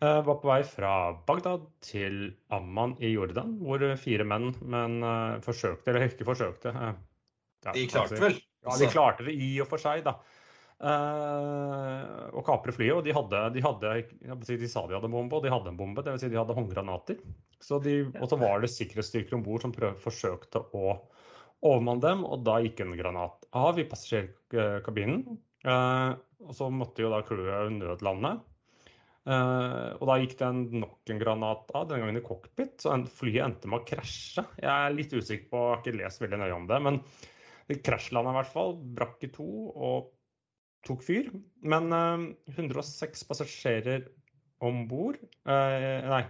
Uh, 0.00 0.22
var 0.22 0.36
på 0.38 0.46
vei 0.46 0.62
fra 0.62 1.12
Bagdad 1.26 1.64
til 1.82 2.34
Amman 2.54 2.96
i 3.02 3.12
Jordan, 3.12 3.58
hvor 3.58 3.82
fire 3.98 4.24
menn 4.24 4.52
men 4.62 5.02
uh, 5.02 5.40
forsøkte, 5.42 5.90
eller 5.90 6.06
ikke 6.06 6.26
forsøkte 6.28 6.70
uh, 6.70 6.92
ja, 7.64 7.72
De 7.72 7.86
klarte 7.90 8.20
vel. 8.20 8.36
Ja, 8.62 8.76
de 8.78 8.86
klarte 8.92 9.24
det 9.26 9.34
i 9.34 9.56
og 9.60 9.66
for 9.66 9.82
seg, 9.82 10.04
da. 10.06 10.14
Uh, 10.78 12.28
og 12.38 12.44
kapre 12.46 12.72
flyet. 12.74 12.94
Og 12.94 13.06
de 13.06 13.14
hadde, 13.14 13.42
de, 13.56 13.62
hadde 13.64 13.94
si, 14.46 14.58
de 14.60 14.70
sa 14.70 14.84
de 14.86 14.94
hadde 14.94 15.10
bombe, 15.12 15.38
og 15.38 15.44
de 15.44 15.52
hadde 15.52 15.72
en 15.72 15.78
bombe. 15.78 16.04
Dvs. 16.06 16.22
Si 16.22 16.30
de 16.30 16.38
hadde 16.38 16.56
håndgranater. 16.56 17.22
Så 17.62 17.80
de, 17.82 18.00
og 18.18 18.28
så 18.30 18.38
var 18.38 18.62
det 18.62 18.70
sikkerhetsstyrker 18.72 19.38
om 19.38 19.44
bord 19.46 19.64
som 19.64 19.74
prøv, 19.74 19.96
forsøkte 20.02 20.62
å 20.78 20.98
overmanne 21.66 22.04
dem, 22.04 22.20
og 22.22 22.44
da 22.46 22.60
gikk 22.62 22.84
en 22.84 22.94
granat 22.94 23.48
av 23.58 23.80
i 23.82 23.86
passasjerkabinen. 23.88 25.24
Uh, 25.66 26.14
og 26.46 26.54
så 26.54 26.68
måtte 26.70 27.02
jo 27.02 27.10
da 27.10 27.24
crewet 27.26 27.74
nødlande. 27.74 28.36
Uh, 29.28 29.98
og 29.98 30.04
da 30.08 30.14
gikk 30.22 30.36
det 30.38 30.46
en, 30.46 30.60
nok 30.84 31.10
en 31.12 31.18
granat 31.20 31.72
av, 31.74 31.88
denne 31.88 32.04
gangen 32.04 32.20
i 32.20 32.24
cockpit, 32.24 32.78
så 32.80 32.94
flyet 33.18 33.42
endte 33.44 33.68
med 33.68 33.82
å 33.82 33.88
krasje. 33.88 34.46
Jeg 34.62 34.70
er 34.70 34.94
litt 34.94 35.12
usikker 35.12 35.50
på, 35.50 35.64
jeg 35.64 35.74
har 35.74 35.82
ikke 35.82 35.98
lest 35.98 36.22
veldig 36.22 36.38
nøye 36.44 36.54
om 36.54 36.70
det, 36.70 36.78
men 36.86 37.00
krasjlandet 37.02 37.84
krasjlanda 37.84 38.30
i 38.30 38.38
hvert 38.38 38.54
fall. 38.54 38.72
Brakk 38.96 39.26
i 39.26 39.32
to 39.34 39.48
og 39.74 40.14
tok 40.86 41.02
fyr. 41.06 41.30
Men 41.66 41.90
uh, 41.94 42.28
eh, 42.48 42.54
106 42.56 43.24
passasjerer 43.28 44.06
om 44.64 44.84
bord 44.90 45.18
uh, 45.46 46.08
Nei. 46.08 46.22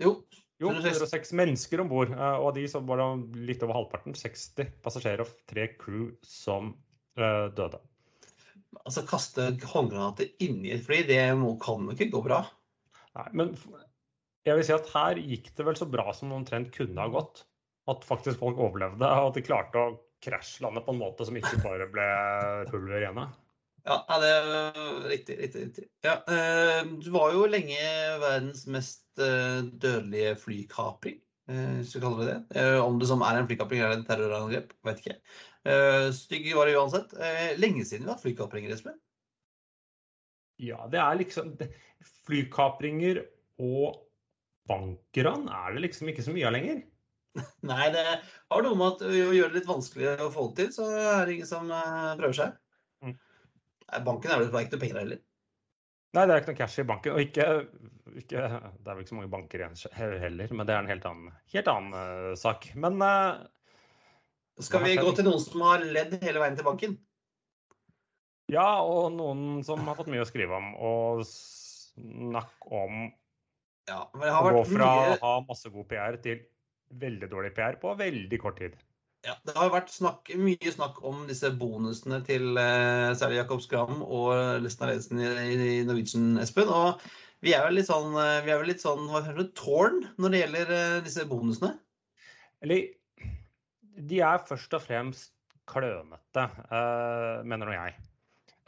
Jo. 0.00 0.16
Jo, 0.60 0.74
106 0.74 1.32
mennesker 1.38 1.80
om 1.80 1.90
bord. 1.90 2.12
Uh, 2.12 2.36
og 2.40 2.50
av 2.50 2.56
de 2.58 2.66
så 2.68 2.82
var 2.84 3.00
det 3.00 3.44
litt 3.48 3.62
over 3.64 3.78
halvparten, 3.78 4.16
60 4.16 4.74
passasjerer 4.84 5.24
og 5.24 5.32
tre 5.50 5.70
crew, 5.80 6.10
som 6.26 6.74
døde. 7.20 7.80
Altså 8.86 9.02
kaste 9.04 9.48
håndgranater 9.66 10.28
inni 10.44 10.70
et 10.72 10.84
fly, 10.86 11.02
det 11.08 11.18
må, 11.36 11.56
kan 11.60 11.88
jo 11.88 11.96
ikke 11.96 12.12
gå 12.14 12.20
bra. 12.24 12.38
Nei, 13.18 13.26
men 13.36 13.50
jeg 14.46 14.56
vil 14.56 14.64
si 14.64 14.72
at 14.72 14.92
her 14.94 15.18
gikk 15.20 15.50
det 15.58 15.66
vel 15.66 15.76
så 15.76 15.88
bra 15.90 16.14
som 16.16 16.32
omtrent 16.32 16.70
kunne 16.72 17.02
ha 17.02 17.10
gått. 17.12 17.42
At 17.90 18.06
faktisk 18.06 18.38
folk 18.40 18.60
overlevde, 18.60 19.04
og 19.04 19.32
at 19.32 19.36
de 19.36 19.44
klarte 19.44 19.82
å 19.82 19.96
krasjlande 20.24 20.82
på 20.84 20.94
en 20.94 21.00
måte 21.00 21.26
som 21.26 21.36
ikke 21.36 21.62
bare 21.64 21.88
ble 21.92 22.08
pulver 22.70 23.00
igjen 23.00 23.16
rene. 23.16 23.26
Ja, 23.86 24.18
det 24.20 24.28
er 24.28 25.08
riktig. 25.08 25.36
riktig, 25.40 25.62
riktig. 25.66 25.84
Ja, 26.04 26.18
eh, 26.28 26.82
du 27.00 27.10
var 27.14 27.32
jo 27.34 27.46
lenge 27.48 27.80
verdens 28.20 28.66
mest 28.70 29.04
eh, 29.18 29.62
dødelige 29.64 30.34
flykapring, 30.42 31.20
hvis 31.50 31.96
vi 31.96 32.02
kaller 32.02 32.20
det 32.28 32.34
det. 32.52 32.64
Om 32.78 33.00
det 33.00 33.08
som 33.10 33.24
er 33.26 33.40
en 33.40 33.48
flykapring 33.48 33.80
eller 33.82 33.96
en 33.98 34.04
terrorangrep, 34.06 34.68
vet 34.86 35.00
ikke. 35.02 35.16
Stygg 36.14 36.46
var 36.54 36.68
det 36.68 36.76
uansett. 36.78 37.14
Lenge 37.58 37.82
siden 37.82 38.04
vi 38.04 38.10
har 38.12 38.14
hatt 38.14 38.22
flykapringer, 38.22 38.70
Espen? 38.76 39.00
Ja, 40.62 40.84
det 40.92 41.00
er 41.00 41.18
liksom 41.18 41.56
Flykapringer 42.28 43.24
og 43.58 43.98
bankran 44.70 45.48
er 45.50 45.74
det 45.74 45.82
liksom 45.88 46.12
ikke 46.12 46.22
så 46.22 46.36
mye 46.36 46.46
av 46.46 46.54
lenger. 46.54 46.84
Nei, 47.70 47.84
det 47.94 48.04
har 48.06 48.64
noe 48.64 48.78
med 48.78 48.94
at 48.94 49.04
å 49.08 49.12
gjøre 49.34 49.50
det 49.50 49.58
litt 49.58 49.70
vanskeligere 49.70 50.28
å 50.28 50.34
få 50.34 50.50
det 50.50 50.62
til, 50.62 50.72
så 50.78 50.86
er 50.94 51.26
det 51.26 51.38
ingen 51.40 51.50
som 51.50 51.66
prøver 52.20 52.36
seg. 52.44 52.58
Banken 54.06 54.32
er 54.32 54.40
vel 54.42 54.64
ikke 54.64 54.76
noe 54.76 54.84
penger 54.84 55.00
heller? 55.02 55.20
Nei, 56.10 56.24
det 56.26 56.34
er 56.34 56.42
ikke 56.42 56.52
noe 56.52 56.58
cash 56.58 56.82
i 56.82 56.86
banken. 56.86 57.14
Og 57.14 57.22
ikke, 57.22 57.46
ikke, 58.18 58.42
Det 58.42 58.90
er 58.90 58.96
vel 58.96 59.04
ikke 59.04 59.12
så 59.12 59.18
mange 59.20 59.32
banker 59.32 59.62
igjen 59.62 59.78
heller, 59.94 60.54
men 60.54 60.66
det 60.66 60.74
er 60.74 60.82
en 60.82 60.90
helt 60.90 61.06
annen, 61.06 61.36
helt 61.54 61.70
annen 61.70 61.94
uh, 61.94 62.32
sak. 62.38 62.66
Men 62.74 62.98
uh, 63.02 63.44
Skal 64.62 64.84
vi 64.86 64.98
gå 64.98 65.14
til 65.14 65.28
noen 65.28 65.42
som 65.42 65.62
har 65.68 65.86
ledd 65.86 66.18
hele 66.24 66.42
veien 66.42 66.58
til 66.58 66.66
banken? 66.66 66.98
Ja, 68.50 68.82
og 68.82 69.12
noen 69.14 69.62
som 69.66 69.82
har 69.86 69.98
fått 69.98 70.10
mye 70.10 70.24
å 70.24 70.28
skrive 70.28 70.58
om. 70.58 70.72
Og 70.74 71.22
snakke 71.28 72.74
om 72.74 73.04
ja, 73.90 74.02
å 74.10 74.54
gå 74.54 74.64
fra 74.72 74.90
å 74.90 75.18
ha 75.22 75.34
masse 75.46 75.70
god 75.70 75.86
PR 75.90 76.18
til 76.22 76.42
veldig 77.00 77.28
dårlig 77.30 77.52
PR 77.54 77.78
på 77.82 77.94
veldig 77.98 78.38
kort 78.42 78.58
tid. 78.58 78.74
Ja, 79.26 79.34
det 79.44 79.52
har 79.52 79.72
vært 79.72 79.90
snakk, 79.92 80.30
mye 80.40 80.72
snakk 80.72 81.02
om 81.04 81.26
disse 81.28 81.50
bonusene 81.60 82.22
til 82.24 82.56
eh, 82.56 83.10
særlig 83.20 83.42
Jakob 83.42 83.60
Skram 83.60 83.98
og 84.00 84.30
resten 84.64 84.86
av 84.86 84.94
ledelsen 84.94 85.20
i, 85.20 85.50
i 85.80 85.82
Norwegian, 85.84 86.38
Espen. 86.40 86.70
Og 86.72 87.02
vi 87.44 87.52
er 87.56 87.66
vel 87.66 87.76
litt 87.76 87.90
sånn, 87.90 88.14
eh, 88.16 88.38
vi 88.46 88.54
er 88.54 88.62
vel 88.62 88.72
litt 88.72 88.84
sånn 88.84 89.10
hva 89.12 89.20
det, 89.26 89.50
tårn 89.58 90.00
når 90.16 90.32
det 90.32 90.40
gjelder 90.40 90.72
eh, 90.76 90.96
disse 91.04 91.26
bonusene? 91.28 91.74
Eller 92.64 92.88
De 94.08 94.24
er 94.24 94.40
først 94.48 94.76
og 94.76 94.84
fremst 94.86 95.36
klønete, 95.70 96.46
uh, 96.72 97.44
mener 97.46 97.68
nå 97.68 97.74
jeg. 97.76 97.94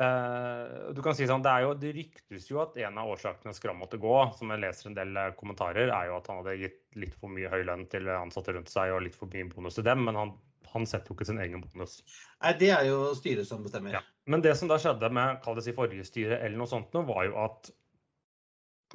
Uh, 0.00 0.92
du 0.96 1.02
kan 1.04 1.14
si 1.14 1.26
sånn, 1.28 1.44
Det 1.44 1.50
er 1.52 1.66
jo, 1.66 1.74
det 1.78 1.90
ryktes 1.94 2.46
jo 2.48 2.62
at 2.62 2.78
en 2.80 2.96
av 2.98 3.10
årsakene 3.12 3.52
Skram 3.54 3.76
måtte 3.82 4.00
gå, 4.00 4.14
som 4.38 4.50
jeg 4.50 4.62
leser 4.62 4.88
en 4.88 4.96
del 4.96 5.18
kommentarer, 5.38 5.92
er 5.92 6.08
jo 6.08 6.16
at 6.16 6.30
han 6.30 6.40
hadde 6.40 6.56
gitt 6.62 6.80
litt 6.98 7.18
for 7.20 7.30
mye 7.32 7.50
høy 7.52 7.60
lønn 7.68 7.84
til 7.92 8.08
ansatte 8.14 8.56
rundt 8.56 8.72
seg 8.72 8.94
og 8.94 9.04
litt 9.04 9.18
for 9.18 9.30
mye 9.30 9.50
bonus 9.52 9.78
til 9.78 9.86
dem. 9.86 10.02
Men 10.08 10.18
han, 10.18 10.32
han 10.72 10.88
setter 10.88 11.12
jo 11.12 11.18
ikke 11.18 11.28
sin 11.28 11.42
egen 11.44 11.62
bonus. 11.62 12.00
Nei, 12.40 12.54
Det 12.58 12.72
er 12.74 12.88
jo 12.88 13.12
styret 13.18 13.48
som 13.48 13.62
bestemmer. 13.66 14.00
Ja. 14.00 14.02
Men 14.32 14.42
det 14.44 14.56
som 14.58 14.70
da 14.70 14.80
skjedde 14.80 15.12
med 15.12 15.40
kall 15.44 15.58
det 15.58 15.66
si 15.68 15.76
forrige 15.76 16.08
styre, 16.08 16.40
eller 16.40 16.58
noe 16.58 16.70
sånt, 16.70 16.92
nå, 16.96 17.04
var 17.08 17.28
jo 17.28 17.38
at 17.44 17.72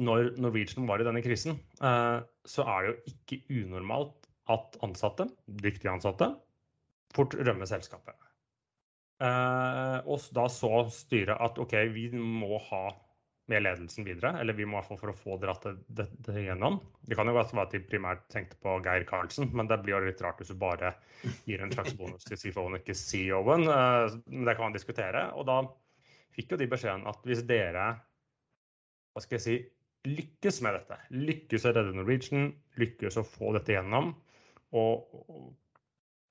når 0.04 0.36
Norwegian 0.42 0.88
var 0.90 1.02
i 1.02 1.08
denne 1.08 1.24
krisen, 1.26 1.58
eh, 1.82 2.20
så 2.48 2.66
er 2.70 2.84
det 2.84 2.92
jo 2.92 3.14
ikke 3.14 3.64
unormalt 3.64 4.30
at 4.54 4.78
ansatte, 4.86 5.28
dyktige 5.64 5.92
ansatte, 5.92 6.32
fort 7.16 7.36
rømmer 7.38 7.70
selskapet. 7.70 8.16
Eh, 9.24 9.98
og 10.06 10.26
da 10.38 10.46
så 10.52 10.72
styret 10.94 11.42
at 11.42 11.60
OK, 11.62 11.74
vi 11.94 12.10
må 12.14 12.60
ha 12.70 12.86
med 13.48 13.64
ledelsen 13.64 14.06
videre. 14.08 14.34
Eller 14.42 14.58
vi 14.58 14.68
må 14.68 14.76
i 14.76 14.80
hvert 14.82 14.90
fall 14.90 15.00
for 15.02 15.14
å 15.14 15.18
få 15.18 15.38
dratt 15.42 15.66
det, 15.88 16.08
det, 16.28 16.36
gjennom. 16.50 16.82
Det 17.08 17.18
kan 17.18 17.30
jo 17.30 17.38
være 17.38 17.64
at 17.64 17.74
de 17.74 17.84
primært 17.88 18.26
tenkte 18.34 18.60
på 18.64 18.76
Geir 18.86 19.08
Karlsen, 19.08 19.50
men 19.56 19.70
det 19.72 19.80
blir 19.84 19.96
jo 19.96 20.10
litt 20.10 20.24
rart 20.26 20.42
hvis 20.42 20.52
du 20.52 20.60
bare 20.60 20.94
gir 21.48 21.64
en 21.64 21.74
slags 21.74 21.96
bonus 21.98 22.28
til 22.28 22.40
CFO-en, 22.40 22.80
ikke 22.82 22.98
CEO-en. 22.98 23.66
Eh, 23.72 24.20
men 24.28 24.50
det 24.50 24.58
kan 24.58 24.68
man 24.68 24.76
diskutere. 24.76 25.30
Og 25.40 25.48
da 25.50 25.62
fikk 26.36 26.54
jo 26.54 26.62
de 26.62 26.70
beskjeden 26.70 27.08
at 27.10 27.24
hvis 27.26 27.46
dere 27.48 27.96
hva 29.18 29.24
skal 29.24 29.40
jeg 29.40 29.46
si, 29.48 29.58
lykkes 30.08 30.60
med 30.62 30.76
dette, 30.78 30.98
lykkes 31.10 31.64
å 31.66 31.72
redde 31.74 31.96
Norwegian, 31.98 32.52
lykkes 32.78 33.18
å 33.18 33.24
få 33.26 33.56
dette 33.56 33.74
gjennom, 33.74 34.12
og, 34.78 35.08
og, 35.18 35.48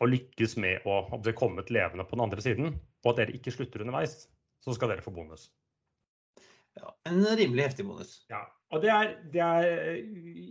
og 0.02 0.10
lykkes 0.12 0.56
med 0.60 0.84
å, 0.88 1.02
komme 1.38 1.64
ut 1.64 1.72
levende 1.72 2.04
på 2.04 2.18
den 2.18 2.26
andre 2.26 2.42
siden, 2.44 2.74
og 3.04 3.12
at 3.12 3.22
dere 3.22 3.36
ikke 3.36 3.54
slutter 3.54 3.84
underveis, 3.84 4.26
så 4.64 4.74
skal 4.76 4.92
dere 4.92 5.04
få 5.04 5.14
bonus. 5.14 5.48
Ja, 6.76 6.92
En 7.08 7.22
rimelig 7.24 7.70
heftig 7.70 7.86
bonus. 7.88 8.18
Ja, 8.28 8.42
og 8.74 8.82
det 8.82 8.90
er, 8.92 9.12
det 9.32 9.40
er, 9.40 9.68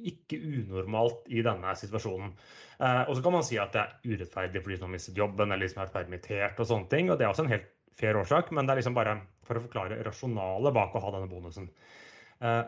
ikke 0.10 0.40
unormalt 0.40 1.28
i 1.30 1.44
denne 1.46 1.76
situasjonen. 1.78 2.32
Eh, 2.80 3.02
og 3.04 3.14
så 3.18 3.26
kan 3.26 3.36
man 3.36 3.46
si 3.46 3.60
at 3.62 3.76
det 3.76 3.84
er 3.84 4.16
urettferdig 4.16 4.64
fordi 4.64 4.80
noen 4.82 4.96
mistet 4.96 5.20
jobben 5.20 5.52
eller 5.52 5.68
liksom 5.68 5.84
er 5.84 5.94
permittert 5.94 6.62
og 6.64 6.70
sånne 6.70 6.90
ting. 6.92 7.12
Og 7.12 7.20
det 7.20 7.28
er 7.28 7.34
også 7.34 7.46
en 7.46 7.54
helt 7.54 7.70
fair 7.96 8.18
årsak, 8.20 8.50
men 8.56 8.66
det 8.66 8.74
er 8.74 8.82
liksom 8.82 8.98
bare 8.98 9.20
for 9.46 9.60
å 9.60 9.66
forklare 9.68 10.00
rasjonalet 10.08 10.76
bak 10.76 10.96
å 10.96 11.04
ha 11.04 11.14
denne 11.14 11.30
bonusen. 11.30 11.70
Eh, 12.42 12.64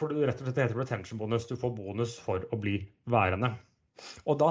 for 0.00 0.10
det 0.10 0.26
rett 0.26 0.42
og 0.42 0.48
slett 0.48 0.64
heter 0.64 0.80
retention 0.80 1.20
bonus. 1.20 1.46
Du 1.46 1.54
får 1.60 1.76
bonus 1.76 2.16
for 2.24 2.42
å 2.50 2.58
bli 2.58 2.80
værende. 3.10 3.54
Og 4.26 4.38
da, 4.40 4.50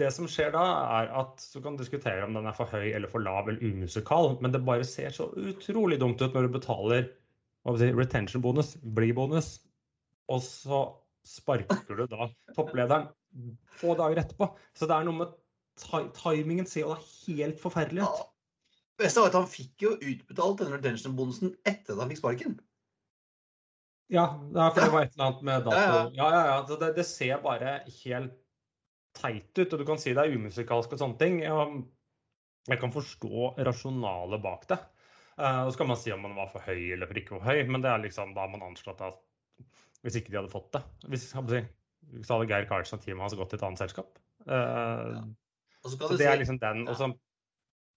Det 0.00 0.08
som 0.14 0.28
skjer 0.30 0.52
da, 0.54 0.64
er 1.00 1.10
at 1.20 1.44
du 1.52 1.60
kan 1.64 1.76
diskutere 1.76 2.24
om 2.24 2.36
den 2.36 2.48
er 2.48 2.56
for 2.56 2.70
høy 2.72 2.88
eller 2.88 3.10
for 3.10 3.24
lav 3.24 3.50
eller 3.50 3.60
umusikal, 3.60 4.36
men 4.42 4.54
det 4.54 4.64
bare 4.64 4.86
ser 4.88 5.12
så 5.14 5.28
utrolig 5.36 6.00
dumt 6.00 6.22
ut 6.22 6.32
når 6.34 6.48
du 6.48 6.54
betaler 6.56 7.10
si, 7.76 7.90
retention 7.92 8.44
bonus 8.44 8.76
bli-bonus, 8.80 9.58
Og 10.32 10.40
så 10.44 10.80
sparker 11.24 11.96
du 11.96 12.06
da 12.08 12.30
topplederen 12.56 13.08
få 13.76 13.94
dager 13.98 14.22
etterpå. 14.22 14.50
Så 14.76 14.88
det 14.88 14.96
er 14.96 15.06
noe 15.08 15.20
med 15.22 15.36
timingen 16.16 16.66
ser 16.66 16.86
jo 16.86 16.96
helt 16.96 17.60
forferdelig 17.60 18.04
ut. 18.04 18.08
Ja. 18.08 18.26
Beste 18.98 19.22
var 19.22 19.30
at 19.30 19.36
han 19.38 19.50
fikk 19.50 19.84
jo 19.84 19.92
utbetalt 19.94 20.58
denne 20.58 20.78
retention-bonusen 20.80 21.52
etter 21.68 21.94
at 21.94 22.02
han 22.02 22.10
fikk 22.10 22.22
sparken. 22.22 22.56
Ja, 24.10 24.24
for 24.32 24.80
det 24.80 24.90
var 24.90 25.04
et 25.04 25.14
eller 25.14 25.26
annet 25.26 25.44
med 25.44 25.66
dato. 25.68 25.98
Ja, 26.16 26.28
ja, 26.32 26.42
ja. 26.48 26.76
Det, 26.80 26.88
det, 26.96 27.04
ser 27.06 27.42
bare 27.44 27.74
helt 28.00 28.34
teit 29.18 29.50
ut. 29.58 29.72
Og 29.72 29.80
du 29.80 29.86
kan 29.88 30.00
si 30.00 30.14
det 30.14 30.24
er 30.24 30.36
umusikalsk 30.38 30.94
og 30.94 31.02
sånne 31.02 31.20
ting. 31.20 31.40
Jeg 32.68 32.80
kan 32.82 32.92
forstå 32.92 33.52
rasjonalet 33.66 34.44
bak 34.44 34.68
det. 34.70 34.78
Uh, 35.38 35.68
og 35.68 35.72
så 35.72 35.78
kan 35.78 35.92
man 35.92 35.98
si 36.00 36.10
om 36.10 36.24
man 36.26 36.34
var 36.34 36.48
for 36.50 36.64
høy 36.66 36.94
eller 36.96 37.06
for 37.06 37.18
ikke 37.20 37.36
for 37.36 37.46
høy, 37.46 37.60
men 37.70 37.82
det 37.84 37.92
er 37.92 38.02
liksom 38.02 38.32
da 38.34 38.48
man 38.50 38.64
anslått 38.66 39.04
at 39.06 39.20
hvis 40.02 40.16
ikke 40.18 40.32
de 40.32 40.38
hadde 40.40 40.50
fått 40.50 40.72
det 40.74 40.80
Hvis, 41.10 41.28
hvis 41.30 42.30
hadde 42.30 42.48
Geir 42.50 42.66
Karlsen 42.70 42.98
og 42.98 43.04
teamet 43.04 43.24
hans 43.24 43.36
gått 43.38 43.52
til 43.52 43.60
et 43.60 43.64
annet 43.68 43.82
selskap. 43.82 44.18
Uh, 44.48 45.14
ja. 45.14 45.22
så, 45.84 45.94
så 45.94 46.10
det 46.10 46.18
si, 46.18 46.26
er 46.26 46.40
liksom 46.42 46.58
den. 46.62 46.84
Ja. 46.90 47.10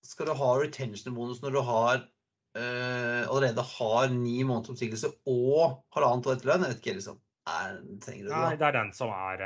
Skal 0.06 0.30
du 0.30 0.36
ha 0.38 0.52
retention-bonus 0.62 1.42
når 1.42 1.58
du 1.58 1.60
har 1.66 2.04
uh, 2.06 3.24
allerede 3.26 3.66
har 3.74 4.14
ni 4.14 4.38
måneders 4.46 4.76
oppsigelse 4.76 5.12
og 5.30 5.82
halvannet 5.98 6.30
år 6.30 6.38
etterlønn? 6.38 6.68
Jeg 6.68 6.76
vet 6.76 6.86
ikke, 6.86 6.98
liksom. 7.02 7.22
Er, 7.50 7.78
trenger 8.06 8.28
du 8.28 8.30
det? 8.30 8.38
Nei, 8.38 8.56
det 8.62 8.70
er 8.70 8.78
den 8.78 8.94
som 8.98 9.14
er 9.18 9.46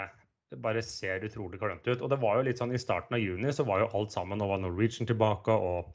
det 0.56 0.64
bare 0.64 0.84
ser 0.86 1.24
utrolig 1.28 1.60
klønete 1.62 1.96
ut. 1.96 2.04
Og 2.06 2.12
det 2.12 2.20
var 2.22 2.40
jo 2.40 2.48
litt 2.48 2.62
sånn 2.62 2.74
I 2.76 2.82
starten 2.82 3.18
av 3.18 3.24
juni 3.24 3.52
så 3.54 3.66
var 3.68 3.84
jo 3.84 3.92
alt 3.98 4.16
sammen. 4.16 4.40
Nå 4.40 4.48
var 4.50 4.62
Norwegian 4.64 5.10
tilbake, 5.10 5.54
og 5.54 5.92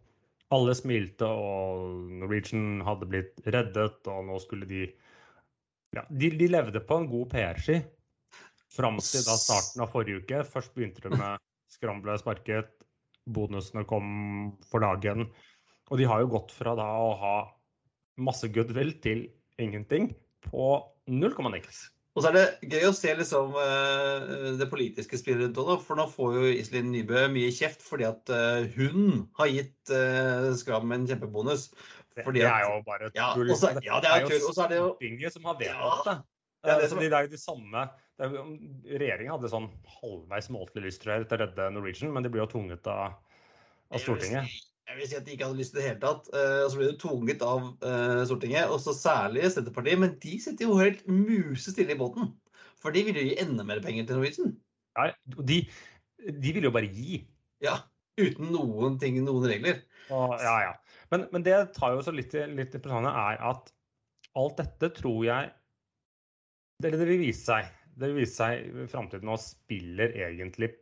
alle 0.55 0.75
smilte, 0.77 1.27
og 1.27 2.11
Norwegian 2.21 2.83
hadde 2.87 3.09
blitt 3.11 3.41
reddet, 3.47 4.01
og 4.11 4.27
nå 4.29 4.41
skulle 4.43 4.69
de 4.71 4.89
Ja, 5.97 6.05
de, 6.07 6.29
de 6.39 6.47
levde 6.47 6.79
på 6.87 7.01
en 7.01 7.09
god 7.11 7.33
PR-ski 7.33 7.81
fram 8.71 9.01
til 9.03 9.25
da 9.27 9.35
starten 9.41 9.83
av 9.83 9.91
forrige 9.91 10.23
uke. 10.23 10.45
Først 10.47 10.75
begynte 10.77 11.03
det 11.03 11.17
med 11.19 11.43
skramble 11.75 12.15
sparket, 12.21 12.71
bonusene 13.27 13.83
kom 13.91 14.53
for 14.71 14.87
dagen. 14.87 15.27
Og 15.91 15.99
de 15.99 16.07
har 16.07 16.23
jo 16.23 16.31
gått 16.37 16.55
fra 16.55 16.77
da 16.79 16.87
å 17.03 17.11
ha 17.19 17.37
masse 18.23 18.47
goodwill 18.55 18.93
til 19.03 19.27
ingenting 19.59 20.13
på 20.47 20.69
null 21.11 21.35
komma 21.35 21.51
niks. 21.51 21.89
Og 22.19 22.25
så 22.25 22.31
er 22.33 22.35
det 22.35 22.73
gøy 22.73 22.89
å 22.89 22.95
se 22.97 23.13
liksom, 23.15 23.53
eh, 23.55 24.33
det 24.59 24.67
politiske 24.73 25.19
spillet 25.21 25.45
rundt 25.47 25.61
det. 25.61 25.77
for 25.87 25.99
nå 26.01 26.09
får 26.11 26.35
jo 26.35 26.49
Iselin 26.59 26.91
Nybø 26.91 27.29
mye 27.31 27.53
kjeft 27.55 27.85
fordi 27.87 28.09
at 28.09 28.33
eh, 28.35 28.67
hun 28.75 29.29
har 29.39 29.53
gitt 29.53 29.93
uh, 29.95 30.51
Skram 30.59 30.91
en 30.97 31.07
kjempebonus. 31.07 31.69
Fordi 32.19 32.43
det 32.43 32.51
er 32.51 32.67
jo 32.67 32.83
bare 32.85 33.13
tull. 33.15 33.15
Ja, 33.15 33.31
også, 33.55 33.71
ja, 33.87 34.01
det 34.03 34.11
er 34.11 34.27
tull, 34.27 34.43
og 34.43 34.57
så 34.57 34.65
er 34.67 34.73
det 34.73 34.81
jo- 34.81 34.91
Stortinget 34.97 35.37
som 35.37 35.47
har 35.47 35.59
vedtatt 35.61 36.05
det. 36.09 36.17
det 36.65 36.73
er 36.73 36.79
det 36.81 36.85
Eh, 36.85 36.89
som- 36.91 36.99
det 36.99 37.13
er 37.13 37.23
jo 37.23 37.35
de 37.37 37.39
samme 37.39 37.91
er 38.21 38.35
Regjeringen 39.01 39.33
hadde 39.33 39.49
sånn 39.53 39.71
halvveis 40.03 40.51
måltlig 40.53 40.85
lyst 40.89 41.03
til 41.03 41.13
å 41.15 41.39
redde 41.41 41.73
Norwegian, 41.73 42.13
men 42.13 42.23
de 42.23 42.29
blir 42.33 42.43
jo 42.43 42.51
tvunget 42.53 42.87
av, 42.91 43.15
av 43.91 44.03
Stortinget. 44.03 44.51
Jeg 44.91 44.99
vil 44.99 45.07
si 45.07 45.17
at 45.21 45.27
de 45.27 45.35
ikke 45.37 45.47
hadde 45.47 45.61
lyst 45.61 45.71
til 45.75 45.79
det 45.81 45.87
hele 45.87 46.01
tatt. 46.03 46.29
eh, 46.35 46.63
Og 46.65 46.73
så 46.73 46.81
ble 46.81 46.89
det 46.91 46.99
tvunget 46.99 47.45
av 47.47 47.69
eh, 47.87 48.23
Stortinget, 48.27 48.73
og 48.75 48.81
så 48.83 48.95
særlig 48.97 49.47
Senterpartiet. 49.55 50.01
Men 50.03 50.17
de 50.23 50.33
sitter 50.43 50.67
jo 50.67 50.81
helt 50.81 51.05
musestille 51.07 51.95
i 51.95 52.01
båten. 52.01 52.33
For 52.83 52.91
de 52.95 53.05
vil 53.07 53.21
jo 53.21 53.29
gi 53.29 53.39
enda 53.39 53.67
mer 53.69 53.83
penger 53.85 54.09
til 54.09 54.19
Norwegian. 54.19 54.57
Ja, 54.99 55.11
og 55.37 55.45
de, 55.47 55.61
de 56.27 56.55
vil 56.57 56.67
jo 56.67 56.73
bare 56.75 56.91
gi. 56.91 57.21
Ja, 57.63 57.77
uten 58.19 58.51
noen 58.51 58.99
ting, 58.99 59.21
noen 59.23 59.47
regler. 59.47 59.83
Og, 60.11 60.35
ja, 60.43 60.57
ja. 60.67 60.73
Men, 61.13 61.29
men 61.31 61.45
det 61.47 61.59
tar 61.77 61.95
jo 61.95 62.03
så 62.03 62.15
litt, 62.15 62.35
litt 62.35 62.75
interessant 62.75 63.11
er 63.13 63.39
at 63.53 63.71
alt 64.41 64.59
dette 64.59 64.91
tror 64.99 65.23
jeg 65.27 65.51
det, 66.83 66.93
det 66.97 67.07
vil 67.07 67.21
vise 67.21 67.45
seg. 67.45 67.71
Det 67.95 68.11
vil 68.11 68.23
vise 68.23 68.37
seg 68.39 68.67
i 68.67 68.89
framtiden 68.91 69.29
nå 69.29 69.37
spiller 69.39 70.15
egentlig 70.17 70.73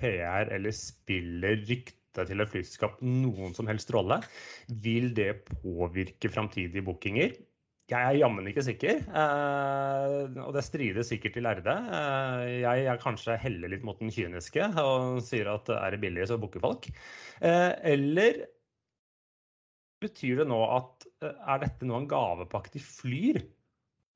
PR 0.00 0.48
eller 0.54 0.72
spiller 0.76 1.60
ryktet 2.10 2.30
til 2.30 2.42
et 2.42 2.50
flyselskap 2.50 2.98
noen 3.02 3.54
som 3.54 3.68
helst 3.68 3.90
rolle. 3.94 4.20
Vil 4.68 5.14
det 5.14 5.44
påvirke 5.62 6.30
framtidige 6.30 6.82
bookinger? 6.82 7.36
Jeg 7.90 8.06
er 8.06 8.20
jammen 8.20 8.46
ikke 8.46 8.62
sikker, 8.62 9.00
eh, 9.02 10.42
og 10.44 10.54
det 10.54 10.62
strides 10.62 11.08
sikkert 11.10 11.34
til 11.34 11.42
lærde. 11.42 11.74
Eh, 11.74 12.60
jeg 12.62 12.86
er 12.86 13.00
kanskje 13.02 13.36
heller 13.36 13.68
litt 13.68 13.82
mot 13.82 13.98
den 13.98 14.12
kyniske 14.14 14.62
og 14.78 15.18
sier 15.26 15.50
at 15.50 15.68
er 15.74 15.90
det 15.90 16.00
billig, 16.00 16.28
så 16.28 16.38
booker 16.38 16.62
folk. 16.62 16.86
Eh, 17.42 17.72
eller 17.90 18.44
betyr 20.00 20.38
det 20.38 20.46
nå 20.48 20.60
at 20.70 21.08
er 21.20 21.64
dette 21.64 21.84
nå 21.84 21.98
en 21.98 22.06
gavepakke 22.08 22.76
til 22.76 22.84
Flyr? 22.84 23.42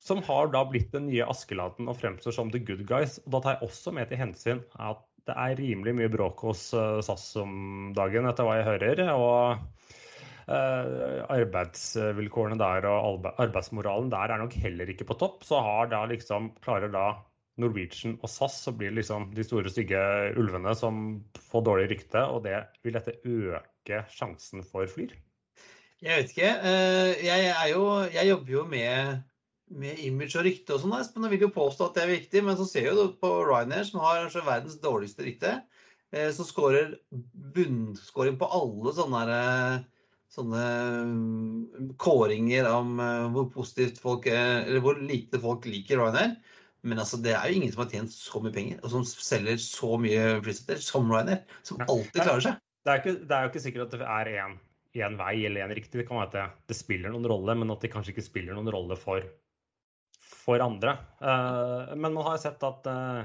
Som 0.05 0.21
har 0.23 0.53
da 0.53 0.63
blitt 0.69 0.93
den 0.93 1.09
nye 1.09 1.27
Askeladden 1.27 1.89
og 1.89 1.97
fremstår 1.99 2.37
som 2.37 2.51
the 2.53 2.61
good 2.61 2.85
guys. 2.87 3.19
Og 3.25 3.35
da 3.35 3.41
tar 3.41 3.57
jeg 3.57 3.71
også 3.71 3.93
med 3.97 4.11
til 4.11 4.21
hensyn 4.21 4.63
at 4.77 5.03
det 5.29 5.35
er 5.41 5.57
rimelig 5.59 5.95
mye 5.97 6.11
bråk 6.13 6.43
hos 6.45 6.67
eh, 6.77 7.01
SAS 7.05 7.31
om 7.41 7.93
dagen, 7.97 8.29
etter 8.29 8.47
hva 8.47 8.59
jeg 8.59 8.67
hører. 8.69 9.05
Og 9.15 9.57
eh, 10.49 11.21
arbeidsvilkårene 11.39 12.59
der 12.61 12.89
og 12.91 13.29
arbeidsmoralen 13.35 14.11
der 14.13 14.35
er 14.35 14.43
nok 14.43 14.57
heller 14.65 14.91
ikke 14.93 15.09
på 15.09 15.17
topp. 15.21 15.45
Så 15.49 15.63
har 15.65 15.89
da 15.93 16.05
liksom, 16.11 16.53
klarer 16.65 16.93
da 16.93 17.07
Norwegian 17.61 18.17
og 18.19 18.31
SAS 18.31 18.57
så 18.67 18.73
blir 18.75 18.91
det 18.91 18.99
liksom 19.03 19.29
de 19.35 19.45
store, 19.47 19.71
stygge 19.71 20.01
ulvene 20.41 20.73
som 20.77 21.05
får 21.53 21.69
dårlig 21.69 21.91
rykte, 21.93 22.25
og 22.27 22.43
det 22.49 22.57
vil 22.83 22.97
dette 22.97 23.15
øke 23.23 24.01
sjansen 24.11 24.65
for 24.67 24.91
Flyr? 24.91 25.15
Jeg 26.05 26.19
vet 26.19 26.33
ikke. 26.35 26.51
eh, 26.69 27.25
Jeg, 27.25 27.55
jo, 27.71 27.85
jeg 28.13 28.29
jobber 28.29 28.53
jo 28.59 28.65
med, 28.69 29.23
med 29.73 30.01
image 30.05 30.37
og 30.39 30.45
rykte 30.47 30.75
og 30.75 30.83
sånn, 30.83 30.95
Espen, 30.99 31.25
og 31.27 31.33
vil 31.33 31.47
jo 31.47 31.55
påstå 31.55 31.89
at 31.89 31.97
det 31.97 32.05
er 32.05 32.13
viktig. 32.13 32.43
Men 32.47 32.59
så 32.59 32.67
ser 32.69 32.89
jo 32.91 32.97
du 32.99 33.17
på 33.21 33.31
Ryanair, 33.47 33.87
som 33.89 34.03
har 34.05 34.25
kanskje 34.25 34.47
verdens 34.47 34.79
dårligste 34.83 35.27
rykte, 35.27 35.55
eh, 36.15 36.31
som 36.37 36.49
skårer 36.49 36.97
bunnscoring 37.57 38.39
på 38.41 38.51
alle 38.59 38.95
sånne, 38.97 39.23
her, 39.23 39.33
eh, 39.39 40.19
sånne 40.35 40.67
mm, 41.13 41.95
kåringer 42.03 42.69
om 42.71 42.99
eh, 43.01 43.31
hvor 43.35 43.49
positivt 43.55 44.03
folk 44.03 44.29
eh, 44.31 44.65
Eller 44.67 44.85
hvor 44.85 45.01
lite 45.01 45.41
folk 45.43 45.67
liker 45.71 46.03
Ryanair. 46.03 46.37
Men 46.85 47.01
altså, 47.01 47.17
det 47.25 47.33
er 47.33 47.49
jo 47.49 47.57
ingen 47.57 47.73
som 47.73 47.87
har 47.87 47.95
tjent 47.95 48.13
så 48.13 48.43
mye 48.45 48.53
penger, 48.53 48.83
og 48.85 48.93
som 48.93 49.07
selger 49.09 49.57
så 49.63 49.95
mye 49.97 50.37
flysetter 50.45 50.83
som 50.85 51.09
Ryanair. 51.09 51.41
Som 51.65 51.81
alltid 51.87 52.21
klarer 52.21 52.45
seg. 52.51 52.61
Det 52.85 52.93
er, 52.93 53.01
ikke, 53.01 53.17
det 53.25 53.33
er 53.33 53.45
jo 53.47 53.51
ikke 53.51 53.65
sikkert 53.65 53.87
at 53.87 53.95
det 54.03 54.09
er 54.13 54.29
én 54.35 55.17
vei 55.17 55.47
eller 55.49 55.65
én 55.65 55.73
riktig. 55.75 56.03
Det 56.03 56.05
kan 56.07 56.21
være 56.21 56.29
at 56.29 56.35
det, 56.37 56.45
det 56.69 56.77
spiller 56.77 57.15
noen 57.15 57.25
rolle, 57.31 57.57
men 57.57 57.73
at 57.73 57.81
det 57.81 57.91
kanskje 57.95 58.13
ikke 58.13 58.27
spiller 58.27 58.57
noen 58.57 58.69
rolle 58.75 58.99
for, 59.01 59.25
for 60.45 60.63
andre. 60.65 60.99
Eh, 61.21 61.95
men 61.97 62.13
man 62.13 62.27
har 62.29 62.41
sett 62.43 62.65
at 62.67 62.91
eh, 62.91 63.23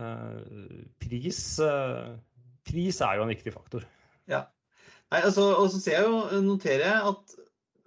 eh, 0.00 0.78
pris, 1.02 1.42
pris 2.68 3.02
er 3.04 3.18
jo 3.18 3.26
en 3.26 3.34
viktig 3.34 3.54
faktor. 3.54 3.84
Ja. 4.30 4.46
Nei, 5.08 5.22
altså, 5.22 5.50
og 5.56 5.70
så 5.72 5.80
ser 5.80 5.98
jeg 5.98 6.08
jo, 6.08 6.40
noterer 6.44 6.84
jeg 6.84 7.12
at 7.12 7.36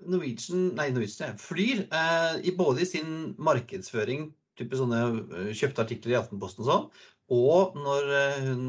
Norwegian, 0.09 0.71
nei, 0.77 0.89
Norwegian 0.93 1.37
Flyr, 1.41 1.85
eh, 1.85 2.35
i 2.49 2.53
både 2.57 2.85
i 2.85 2.89
sin 2.89 3.33
markedsføring, 3.41 4.31
type 4.57 4.77
sånne 4.77 5.51
kjøpte 5.57 5.85
artikler 5.85 6.15
i 6.15 6.19
Aftenposten 6.19 6.65
og 6.65 6.69
sånn, 6.69 6.87
og 7.31 7.77
når 7.79 8.09
hun, 8.43 8.63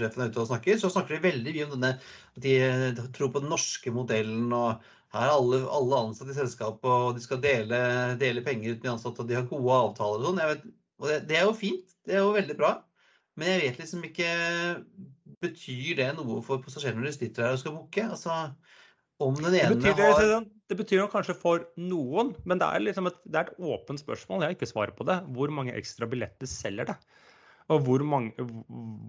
sjefen 0.00 0.22
er 0.24 0.30
ute 0.30 0.40
og 0.40 0.48
snakker, 0.48 0.78
så 0.80 0.88
snakker 0.88 1.18
de 1.18 1.26
veldig 1.26 1.52
mye 1.52 1.66
om 1.66 1.74
denne 1.74 1.90
at 1.98 2.38
de, 2.40 2.54
tror 3.12 3.34
på 3.34 3.42
den 3.42 3.52
norske 3.52 3.92
modellen, 3.92 4.46
og 4.56 4.86
her 5.14 5.28
er 5.28 5.34
alle, 5.36 5.60
alle 5.78 6.00
ansatte 6.08 6.34
i 6.34 6.36
selskapet, 6.36 6.88
og 6.90 7.16
de 7.16 7.22
skal 7.24 7.40
dele, 7.42 7.78
dele 8.20 8.42
penger 8.44 8.74
uten 8.74 8.82
de 8.84 8.92
ansatte, 8.92 9.22
og 9.22 9.30
de 9.30 9.38
har 9.38 9.46
gode 9.50 9.78
avtaler 9.84 10.24
og 10.24 10.26
sånn. 10.30 10.42
Vet, 10.50 10.66
og 11.00 11.10
det, 11.10 11.20
det 11.30 11.38
er 11.38 11.46
jo 11.46 11.54
fint, 11.56 11.94
det 12.08 12.16
er 12.16 12.24
jo 12.24 12.34
veldig 12.36 12.56
bra. 12.58 12.72
Men 13.36 13.52
jeg 13.52 13.62
vet 13.66 13.82
liksom 13.82 14.04
ikke 14.08 14.28
Betyr 15.44 15.98
det 15.98 16.06
noe 16.16 16.38
for 16.44 16.62
passasjerene 16.64 17.02
når 17.02 17.10
de 17.10 17.16
sitter 17.18 17.44
her 17.44 17.56
og 17.56 17.60
skal 17.60 17.74
booke? 17.74 18.04
Altså, 18.08 18.36
om 19.20 19.36
den 19.36 19.52
Det 19.52 19.66
betyr, 19.74 20.00
har 20.00 20.46
det 20.70 20.76
betyr 20.78 21.02
jo 21.02 21.10
kanskje 21.12 21.36
for 21.36 21.66
noen, 21.76 22.32
men 22.48 22.60
det 22.60 22.66
er, 22.66 22.82
liksom 22.86 23.10
et, 23.10 23.18
det 23.28 23.38
er 23.38 23.50
et 23.50 23.60
åpent 23.60 24.00
spørsmål. 24.00 24.42
Jeg 24.42 24.48
har 24.48 24.56
ikke 24.56 24.70
svar 24.70 24.92
på 24.96 25.06
det. 25.08 25.18
Hvor 25.36 25.52
mange 25.52 25.76
ekstra 25.76 26.08
billetter 26.10 26.48
selger 26.50 26.88
det? 26.88 26.96
Og 27.72 27.88
mange, 28.06 28.46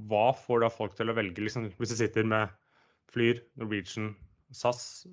hva 0.09 0.29
får 0.35 0.63
da 0.65 0.69
folk 0.73 0.95
til 0.97 1.11
å 1.11 1.15
velge, 1.17 1.43
liksom, 1.45 1.69
hvis 1.79 1.93
de 1.93 1.99
sitter 1.99 2.27
med 2.27 2.53
Flyr, 3.13 3.39
Norwegian, 3.59 4.11
SAS? 4.55 5.05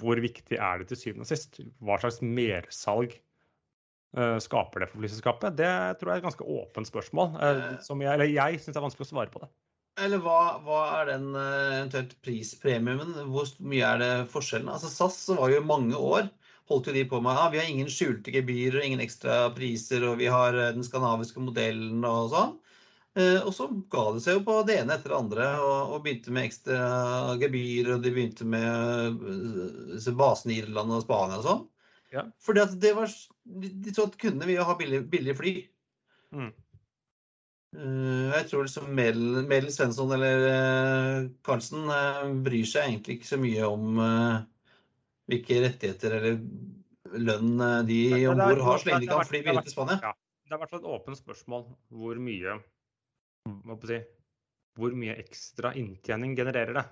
Hvor 0.00 0.20
viktig 0.22 0.58
er 0.58 0.80
det 0.80 0.90
til 0.90 1.00
syvende 1.00 1.26
og 1.26 1.30
sist? 1.30 1.60
Hva 1.84 1.98
slags 2.02 2.20
mersalg 2.24 3.14
eh, 3.14 4.38
skaper 4.42 4.84
det 4.84 4.90
for 4.90 5.02
flyselskapet? 5.02 5.58
Det 5.60 5.72
tror 6.00 6.12
jeg 6.12 6.18
er 6.18 6.22
et 6.24 6.28
ganske 6.28 6.48
åpent 6.58 6.90
spørsmål. 6.90 7.34
eh, 7.46 7.66
som 7.86 8.02
jeg, 8.02 8.14
eller 8.14 8.30
jeg 8.30 8.60
syns 8.60 8.74
det 8.74 8.80
er 8.82 8.88
vanskelig 8.88 9.08
å 9.08 9.12
svare 9.14 9.34
på 9.34 9.44
det. 9.44 9.50
Eller 10.00 10.22
hva, 10.24 10.40
hva 10.64 10.82
er 11.00 11.10
den 11.12 11.30
eh, 11.34 11.78
eventuelt 11.80 12.14
prispremien? 12.24 13.16
Hvor 13.30 13.50
mye 13.62 13.94
er 13.94 14.02
det 14.02 14.12
forskjellen? 14.32 14.70
Altså 14.72 14.90
SAS 14.92 15.18
så 15.28 15.38
var 15.40 15.52
jo 15.52 15.64
mange 15.66 15.98
år 15.98 16.30
holdt 16.70 16.90
jo 16.90 16.94
de 16.94 17.06
på 17.10 17.20
med 17.22 17.34
ja, 17.34 17.48
vi 17.50 17.60
har 17.60 17.68
ingen 17.68 17.90
skjulte 17.90 18.32
gebyrer, 18.34 18.82
ingen 18.84 19.02
ekstra 19.02 19.48
priser, 19.56 20.04
og 20.06 20.20
vi 20.20 20.30
har 20.30 20.56
eh, 20.56 20.72
den 20.76 20.86
skandinaviske 20.86 21.42
modellen 21.42 22.04
og 22.06 22.30
sånn. 22.34 22.58
Eh, 23.20 23.40
og 23.44 23.52
så 23.54 23.66
ga 23.92 24.04
det 24.14 24.22
seg 24.24 24.38
jo 24.38 24.44
på 24.46 24.56
det 24.68 24.78
ene 24.80 24.96
etter 24.96 25.12
det 25.12 25.18
andre, 25.18 25.48
og, 25.64 25.94
og 25.96 26.04
begynte 26.04 26.32
med 26.34 26.48
ekstra 26.48 27.36
gebyr, 27.40 27.92
og 27.94 28.04
de 28.04 28.14
begynte 28.14 28.46
med 28.48 29.20
basen 29.20 30.18
basene 30.20 30.54
i 30.54 30.62
Irland 30.62 30.96
og 30.96 31.04
Spania 31.04 31.40
og 31.40 31.46
sånn. 31.46 31.62
Ja. 32.14 32.24
Fordi 32.42 32.64
at 32.64 32.72
det 32.82 32.96
var 32.96 33.12
De, 33.50 33.92
så 33.94 34.04
at 34.06 34.18
kundene 34.20 34.46
ville 34.46 34.64
ha 34.66 34.74
billig, 34.78 35.00
billig 35.10 35.34
fly. 35.38 35.52
Mm. 36.36 36.50
Eh, 37.74 38.26
Jeg 38.36 38.48
tror 38.50 38.66
liksom 38.66 38.90
Medel, 38.94 39.40
Medel 39.46 39.72
Svensson 39.74 40.12
eller 40.14 41.30
Karlsen 41.46 41.90
eh, 41.90 42.24
bryr 42.46 42.66
seg 42.68 42.88
egentlig 42.88 43.18
ikke 43.18 43.30
så 43.30 43.40
mye 43.42 43.70
om 43.70 44.02
eh, 44.04 44.42
hvilke 45.30 45.62
rettigheter 45.66 46.18
eller 46.18 46.40
lønn 47.10 47.54
eh, 47.58 47.78
de 47.88 48.00
om 48.30 48.42
bord 48.42 48.64
har, 48.66 48.82
så 48.82 48.90
lenge 48.90 49.06
de 49.06 49.10
kan 49.10 49.26
fly 49.26 49.42
billig 49.46 49.64
til 49.66 49.74
Spania. 49.74 49.98
Ja. 50.02 50.14
Det 50.50 50.56
er 50.56 50.58
i 50.58 50.62
hvert 50.64 50.72
fall 50.72 50.82
et 50.82 50.92
åpent 50.98 51.18
spørsmål 51.20 51.60
hvor 51.94 52.18
mye 52.18 52.56
si, 53.88 53.98
hvor 54.78 54.94
mye 54.96 55.16
ekstra 55.20 55.72
inntjening 55.78 56.36
genererer 56.38 56.76
det. 56.80 56.86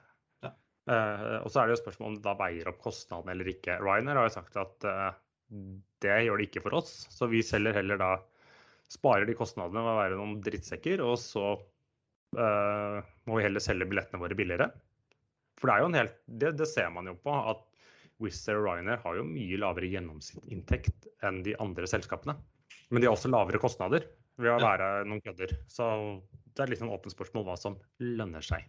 Ja. 0.44 0.52
Uh, 0.88 1.36
og 1.42 1.52
så 1.52 1.62
er 1.62 1.68
det 1.68 1.76
jo 1.76 1.82
spørsmål 1.84 2.10
om 2.10 2.18
det 2.18 2.26
da 2.26 2.34
veier 2.38 2.70
opp 2.70 2.80
kostnadene 2.84 3.34
eller 3.34 3.52
ikke. 3.54 3.78
Ryanair 3.82 4.20
har 4.20 4.28
jo 4.28 4.36
sagt 4.38 4.58
at 4.60 4.88
uh, 4.88 5.12
det 6.02 6.18
gjør 6.26 6.40
det 6.40 6.50
ikke 6.50 6.64
for 6.66 6.80
oss, 6.80 6.92
så 7.12 7.28
vi 7.30 7.44
selger 7.46 7.76
heller 7.78 8.00
da 8.00 8.12
sparer 8.88 9.28
de 9.28 9.36
kostnadene 9.36 9.84
ved 9.84 9.92
å 9.92 10.00
være 10.00 10.18
noen 10.18 10.36
drittsekker, 10.44 11.02
og 11.04 11.16
så 11.20 11.46
uh, 11.56 12.98
må 13.28 13.38
vi 13.38 13.44
heller 13.44 13.64
selge 13.64 13.88
billettene 13.88 14.20
våre 14.22 14.36
billigere. 14.38 14.70
For 15.58 15.68
det 15.68 15.74
er 15.74 15.82
jo 15.82 15.90
en 15.90 15.98
helt, 15.98 16.20
det, 16.40 16.54
det 16.60 16.68
ser 16.70 16.92
man 16.94 17.10
jo 17.10 17.16
på, 17.20 17.34
at 17.34 17.64
Wizz 18.22 18.48
Air 18.50 18.60
og 18.60 18.68
Ryanair 18.68 19.02
har 19.04 19.18
jo 19.18 19.26
mye 19.26 19.58
lavere 19.60 19.90
gjennomsnittsinntekt 19.92 21.08
enn 21.26 21.42
de 21.46 21.54
andre 21.62 21.86
selskapene. 21.90 22.34
Men 22.90 23.02
de 23.02 23.08
har 23.08 23.14
også 23.14 23.30
lavere 23.30 23.60
kostnader 23.62 24.06
ved 24.38 24.54
å 24.54 24.62
være 24.62 24.88
noen 25.06 25.22
kødder. 25.22 25.54
Så 25.70 25.86
det 26.58 26.64
er 26.66 26.72
litt 26.72 26.82
sånn 26.82 26.92
åpent 26.92 27.14
spørsmål 27.14 27.46
hva 27.46 27.56
som 27.58 27.78
lønner 28.02 28.44
seg. 28.44 28.66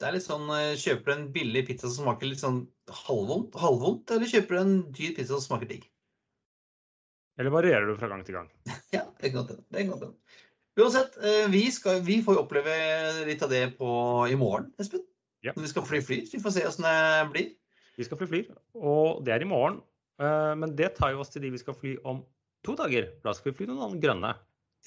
Det 0.00 0.08
er 0.08 0.16
litt 0.16 0.24
sånn, 0.24 0.48
eh, 0.56 0.74
Kjøper 0.80 1.12
du 1.12 1.14
en 1.14 1.26
billig 1.34 1.66
pizza 1.68 1.86
som 1.86 2.08
smaker 2.08 2.30
litt 2.30 2.40
sånn 2.42 2.64
halvvondt, 3.04 3.54
halvvondt 3.60 4.10
eller 4.16 4.30
kjøper 4.30 4.56
du 4.56 4.60
en 4.62 4.78
dyr 4.96 5.12
pizza 5.18 5.36
som 5.36 5.44
smaker 5.44 5.70
digg? 5.70 5.84
Eller 7.38 7.54
varierer 7.54 7.86
du 7.86 7.94
fra 8.00 8.10
gang 8.10 8.24
til 8.26 8.40
gang? 8.40 8.50
Ja, 8.96 9.04
det 9.20 9.30
kan 9.30 9.44
godt 9.44 9.54
hende. 9.76 10.10
Uansett, 10.80 11.16
eh, 11.20 11.46
vi, 11.52 11.66
skal, 11.70 12.00
vi 12.04 12.18
får 12.24 12.40
oppleve 12.40 12.74
litt 13.28 13.44
av 13.44 13.52
det 13.52 13.64
på, 13.78 13.88
i 14.32 14.36
morgen, 14.40 14.72
Espen. 14.80 15.04
Ja. 15.44 15.52
Når 15.56 15.66
vi 15.66 15.72
skal 15.72 15.86
fly 15.86 16.00
fly. 16.04 16.20
Vi 16.32 16.40
får 16.40 16.54
se 16.54 16.66
åssen 16.68 16.86
det 16.86 17.32
blir. 17.32 17.48
Vi 17.98 18.06
skal 18.06 18.18
fly 18.18 18.28
Flyr, 18.30 18.52
og 18.78 19.20
det 19.26 19.34
er 19.34 19.44
i 19.44 19.48
morgen. 19.48 19.82
Eh, 20.22 20.52
men 20.58 20.72
det 20.78 20.94
tar 20.96 21.12
jo 21.12 21.20
oss 21.22 21.32
til 21.32 21.44
de 21.44 21.52
vi 21.52 21.60
skal 21.60 21.76
fly 21.76 21.96
om 22.08 22.22
to 22.64 22.76
dager. 22.78 23.10
Da 23.24 23.34
skal 23.36 23.52
vi 23.52 23.58
fly 23.60 23.68
noen 23.68 24.00
grønne. 24.00 24.32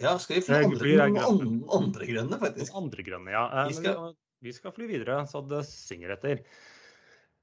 Ja, 0.02 0.18
skal 0.20 0.42
vi 0.42 0.44
fly 0.44 0.56
andre, 1.00 1.24
andre, 1.24 1.50
andre 1.78 2.08
grønne, 2.10 2.40
faktisk? 2.42 2.76
Andre 2.76 3.04
grønne, 3.08 3.32
ja. 3.32 3.46
Eh, 3.48 3.68
Vi 3.70 3.74
skal- 3.80 4.16
Vi, 4.44 4.52
skal 4.52 4.72
fly 4.76 4.86
videre, 4.88 5.26
så 5.26 5.42
det 5.48 5.64
synger 5.66 6.12
etter. 6.18 6.44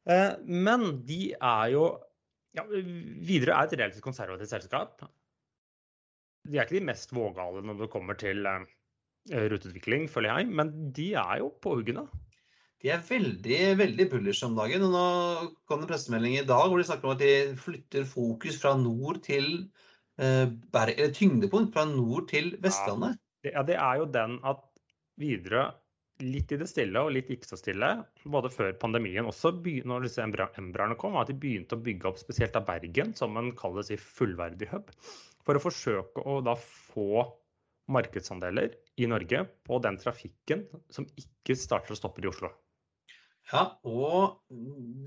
Eh, 0.06 0.36
Men 0.44 1.04
de 1.06 1.32
er 1.40 1.70
jo 1.72 1.98
ja, 2.54 2.62
Widerøe 2.68 3.54
er 3.56 3.64
et 3.64 3.72
relativt 3.78 4.02
konservativt 4.04 4.50
selskap. 4.50 5.00
De 6.46 6.58
er 6.58 6.66
ikke 6.66 6.80
de 6.80 6.84
mest 6.84 7.10
vågale 7.14 7.62
når 7.64 7.78
det 7.78 7.90
kommer 7.90 8.18
til 8.18 8.44
eh, 8.46 8.66
ruteutvikling, 9.30 10.08
føler 10.10 10.36
jeg, 10.36 10.48
men 10.52 10.92
de 10.92 11.14
er 11.14 11.38
jo 11.38 11.48
på 11.62 11.76
huggene. 11.78 12.04
De 12.82 12.90
er 12.90 12.98
veldig 13.06 13.78
veldig 13.78 14.08
bullish 14.10 14.44
om 14.44 14.56
dagen. 14.58 14.82
og 14.82 14.92
Nå 14.92 15.54
kom 15.66 15.80
det 15.80 15.86
en 15.88 15.92
pressemelding 15.94 16.38
i 16.40 16.44
dag 16.44 16.68
hvor 16.68 16.76
de 16.76 16.84
snakker 16.84 17.08
om 17.08 17.14
at 17.14 17.22
de 17.22 17.56
flytter 17.56 18.04
fokus 18.04 18.58
fra 18.60 18.76
nord 18.76 19.22
til 19.22 19.70
tyngdepunkt 20.18 21.72
fra 21.74 21.86
nord 21.88 22.28
til 22.32 22.56
Vestlandet. 22.62 23.20
Det, 23.42 23.54
ja, 23.54 23.62
det 23.66 23.78
er 23.78 24.02
jo 24.02 24.10
den 24.12 24.38
at 24.46 24.60
Widerøe 25.20 25.70
litt 26.22 26.52
i 26.54 26.58
det 26.60 26.68
stille 26.70 27.00
og 27.02 27.12
litt 27.16 27.30
ikke 27.32 27.48
så 27.48 27.58
stille, 27.58 27.88
både 28.30 28.50
før 28.52 28.72
pandemien 28.78 29.26
også, 29.26 29.54
når 29.88 30.06
disse 30.06 30.22
embraene 30.22 30.96
kom, 31.00 31.16
at 31.18 31.30
de 31.30 31.36
begynte 31.38 31.74
å 31.76 31.82
bygge 31.82 32.10
opp 32.12 32.20
spesielt 32.20 32.56
av 32.58 32.66
Bergen 32.68 33.14
som 33.18 33.36
en 33.40 33.50
kalles 33.58 33.90
i 33.90 33.98
fullverdig 33.98 34.68
hub, 34.70 34.92
for 35.42 35.58
å 35.58 35.64
forsøke 35.64 36.22
å 36.22 36.38
da 36.44 36.54
få 36.60 37.24
markedsandeler 37.92 38.76
i 39.02 39.08
Norge 39.10 39.42
på 39.66 39.80
den 39.82 39.98
trafikken 39.98 40.68
som 40.92 41.08
ikke 41.18 41.56
starter 41.58 41.96
og 41.96 41.98
stopper 41.98 42.28
i 42.28 42.30
Oslo. 42.30 42.52
Ja, 43.50 43.64
og 43.82 44.38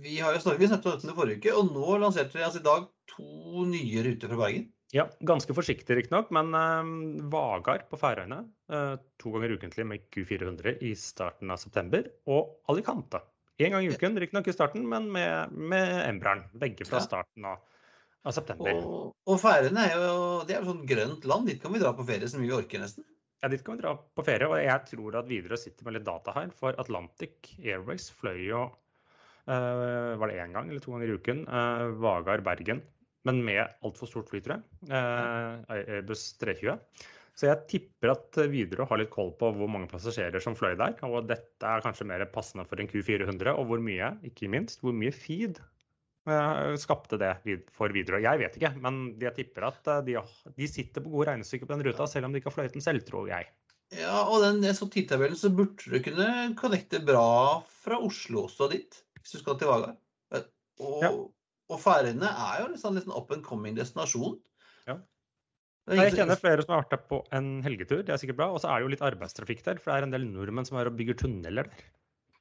vi 0.04 0.18
har 0.20 0.36
jo 0.36 0.42
snakket, 0.44 0.60
vi 0.60 0.68
snakket 0.70 0.90
om 0.90 0.98
dette 1.00 1.16
forrige 1.18 1.40
uke, 1.40 1.54
og 1.56 1.72
nå 1.72 2.00
lanserte 2.02 2.36
vi 2.36 2.44
altså 2.46 2.60
i 2.60 2.68
dag 2.68 2.90
to 3.14 3.64
nye 3.70 4.04
ruter 4.06 4.34
fra 4.34 4.42
Bergen. 4.44 4.68
Ja, 4.96 5.10
ganske 5.28 5.52
forsiktig 5.52 5.98
riktignok, 5.98 6.30
men 6.36 6.54
eh, 6.56 6.90
Vagar 7.32 7.82
på 7.90 7.98
Færøyene 8.00 8.38
eh, 8.72 8.94
to 9.20 9.34
ganger 9.34 9.58
ukentlig 9.58 9.84
med 9.90 10.06
Q400 10.16 10.78
i 10.88 10.94
starten 10.96 11.52
av 11.52 11.60
september, 11.60 12.06
og 12.32 12.62
Alicante. 12.72 13.20
Én 13.60 13.76
gang 13.76 13.84
i 13.84 13.92
uken, 13.92 14.16
riktignok 14.24 14.48
i 14.48 14.56
starten, 14.56 14.86
men 14.88 15.10
med, 15.12 15.52
med 15.52 15.92
Embraeren. 16.06 16.46
Begge 16.60 16.88
fra 16.88 17.02
starten 17.04 17.48
av, 17.48 17.60
av 18.24 18.38
september. 18.38 18.80
Og, 18.80 19.12
og 19.28 19.42
Færøyene 19.44 19.84
er 19.84 20.00
jo 20.00 20.16
det 20.48 20.56
er 20.56 20.64
jo 20.64 20.72
sånn 20.72 20.88
grønt 20.88 21.28
land, 21.28 21.52
dit 21.52 21.60
kan 21.60 21.76
vi 21.76 21.84
dra 21.84 21.92
på 21.96 22.08
ferie 22.08 22.32
så 22.32 22.40
mye 22.40 22.54
vi 22.54 22.58
orker 22.62 22.84
nesten. 22.86 23.08
Ja, 23.44 23.52
Dit 23.52 23.68
kan 23.68 23.76
vi 23.76 23.84
dra 23.84 23.98
på 24.00 24.24
ferie, 24.26 24.48
og 24.48 24.58
jeg 24.64 24.90
tror 24.96 25.20
at 25.20 25.28
Widerøe 25.28 25.60
sitter 25.60 25.86
med 25.86 26.00
litt 26.00 26.08
data 26.08 26.40
her. 26.40 26.56
For 26.56 26.76
Atlantic 26.82 27.52
Airways 27.60 28.08
fløy 28.16 28.46
jo 28.48 28.64
eh, 29.52 30.16
Var 30.16 30.32
det 30.32 30.40
én 30.40 30.56
gang 30.56 30.72
eller 30.72 30.80
to 30.82 30.96
ganger 30.96 31.12
i 31.12 31.18
uken? 31.20 31.44
Uh, 31.52 31.92
Vagar 32.00 32.48
Bergen. 32.48 32.80
Men 33.26 33.42
med 33.46 33.64
altfor 33.86 34.10
stort 34.10 34.32
fly, 34.32 34.42
tror 34.46 34.60
jeg. 34.60 34.96
Airbus 35.74 36.28
320. 36.42 36.78
Så 37.36 37.50
jeg 37.50 37.64
tipper 37.68 38.14
at 38.14 38.38
Widerøe 38.48 38.88
har 38.88 39.00
litt 39.02 39.12
koll 39.12 39.34
på 39.36 39.50
hvor 39.58 39.68
mange 39.72 39.90
passasjerer 39.92 40.44
som 40.44 40.56
fløy 40.56 40.78
der. 40.80 40.96
Og 41.04 41.28
dette 41.28 41.68
er 41.68 41.84
kanskje 41.84 42.08
mer 42.08 42.24
passende 42.32 42.64
for 42.70 42.80
en 42.80 42.88
Q400, 42.92 43.52
og 43.52 43.68
hvor 43.72 43.84
mye, 43.84 44.14
ikke 44.28 44.48
minst, 44.52 44.80
hvor 44.84 44.96
mye 44.96 45.12
feed 45.12 45.60
eh, 46.32 46.72
skapte 46.80 47.20
det 47.20 47.34
for 47.76 47.92
Widerøe. 47.92 48.24
Jeg 48.24 48.40
vet 48.40 48.56
ikke, 48.60 48.72
men 48.80 49.04
jeg 49.20 49.36
tipper 49.42 49.68
at 49.68 49.92
eh, 49.92 50.02
de, 50.08 50.18
de 50.56 50.72
sitter 50.72 51.04
på 51.04 51.12
gode 51.12 51.34
regnestykker 51.34 51.68
på 51.68 51.76
den 51.76 51.86
ruta, 51.90 52.08
selv 52.08 52.30
om 52.30 52.36
de 52.36 52.40
ikke 52.40 52.54
har 52.54 52.58
fløyet 52.62 52.78
den 52.78 52.88
selv, 52.88 53.04
tror 53.10 53.28
jeg. 53.34 53.52
Ja, 54.00 54.24
og 54.24 54.40
den 54.42 54.64
jeg 54.66 54.80
så 54.80 54.88
tidtabellen, 54.90 55.38
så 55.38 55.52
burde 55.54 55.92
du 55.92 56.00
kunne 56.08 56.30
connecte 56.58 57.04
bra 57.06 57.28
fra 57.84 58.00
Oslo 58.02 58.48
også 58.48 58.72
dit, 58.72 59.04
hvis 59.20 59.36
du 59.36 59.44
skal 59.44 59.60
til 59.60 59.74
Vagar. 59.74 60.00
Og, 60.80 61.04
Ja. 61.04 61.12
Og 61.70 61.80
Færøyene 61.82 62.30
er 62.30 62.62
jo 62.62 62.68
liksom 62.74 63.00
sånn 63.02 63.16
up 63.18 63.32
and 63.32 63.44
coming 63.44 63.76
destinasjon. 63.78 64.38
Ja. 64.88 65.00
Jeg 65.90 66.14
kjenner 66.18 66.38
flere 66.42 66.64
som 66.66 66.74
har 66.76 66.84
vært 66.84 66.96
der 66.96 67.04
på 67.10 67.20
en 67.38 67.50
helgetur, 67.66 68.02
det 68.06 68.14
er 68.14 68.18
sikkert 68.22 68.38
bra. 68.40 68.48
Og 68.54 68.62
så 68.62 68.70
er 68.72 68.80
det 68.80 68.86
jo 68.88 68.94
litt 68.96 69.06
arbeidstrafikk 69.06 69.64
der, 69.66 69.78
for 69.82 69.92
det 69.92 69.98
er 70.00 70.08
en 70.08 70.16
del 70.16 70.26
nordmenn 70.30 70.66
som 70.66 70.78
er 70.82 70.90
og 70.90 70.98
bygger 70.98 71.18
tunneler 71.22 71.70
der. 71.70 71.84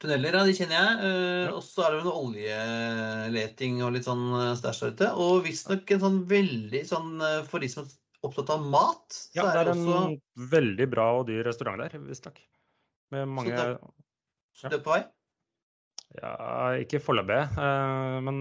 Tunneler, 0.02 0.34
ja, 0.36 0.44
de 0.44 0.54
kjenner 0.56 0.76
jeg. 0.76 0.94
Eh, 1.08 1.44
Ja. 1.44 1.50
Og 1.56 1.62
så 1.64 1.84
er 1.84 1.92
det 1.92 2.00
jo 2.00 2.06
noe 2.08 2.22
oljeleting 2.24 3.82
og 3.84 3.92
litt 3.94 4.04
sånn 4.08 4.24
eh, 4.40 4.54
stæsj 4.58 4.80
der 4.82 4.94
ute. 4.96 5.10
Og 5.24 5.44
visstnok 5.44 5.92
en 5.94 6.02
sånn 6.02 6.18
veldig 6.28 6.82
sånn 6.88 7.12
eh, 7.24 7.42
For 7.48 7.62
de 7.62 7.68
som 7.72 7.84
er 7.86 7.92
opptatt 8.24 8.50
av 8.56 8.64
mat, 8.64 9.04
så 9.12 9.36
Ja, 9.38 9.44
det 9.44 9.54
er 9.54 9.60
er 9.60 9.64
det 9.70 9.74
en 9.76 9.86
også 9.86 10.48
veldig 10.56 10.88
bra 10.92 11.06
og 11.20 11.26
dyr 11.28 11.44
restaurant 11.44 11.80
der, 11.84 11.98
visstnok. 12.00 12.40
Med 13.12 13.28
mange 13.28 13.52
det- 13.52 13.78
Så 14.56 14.68
det 14.72 14.80
er 14.80 14.84
på 14.84 14.94
vei. 14.96 15.04
Ja, 16.22 16.72
ikke 16.78 17.00
foreløpig, 17.02 17.40
men 18.22 18.40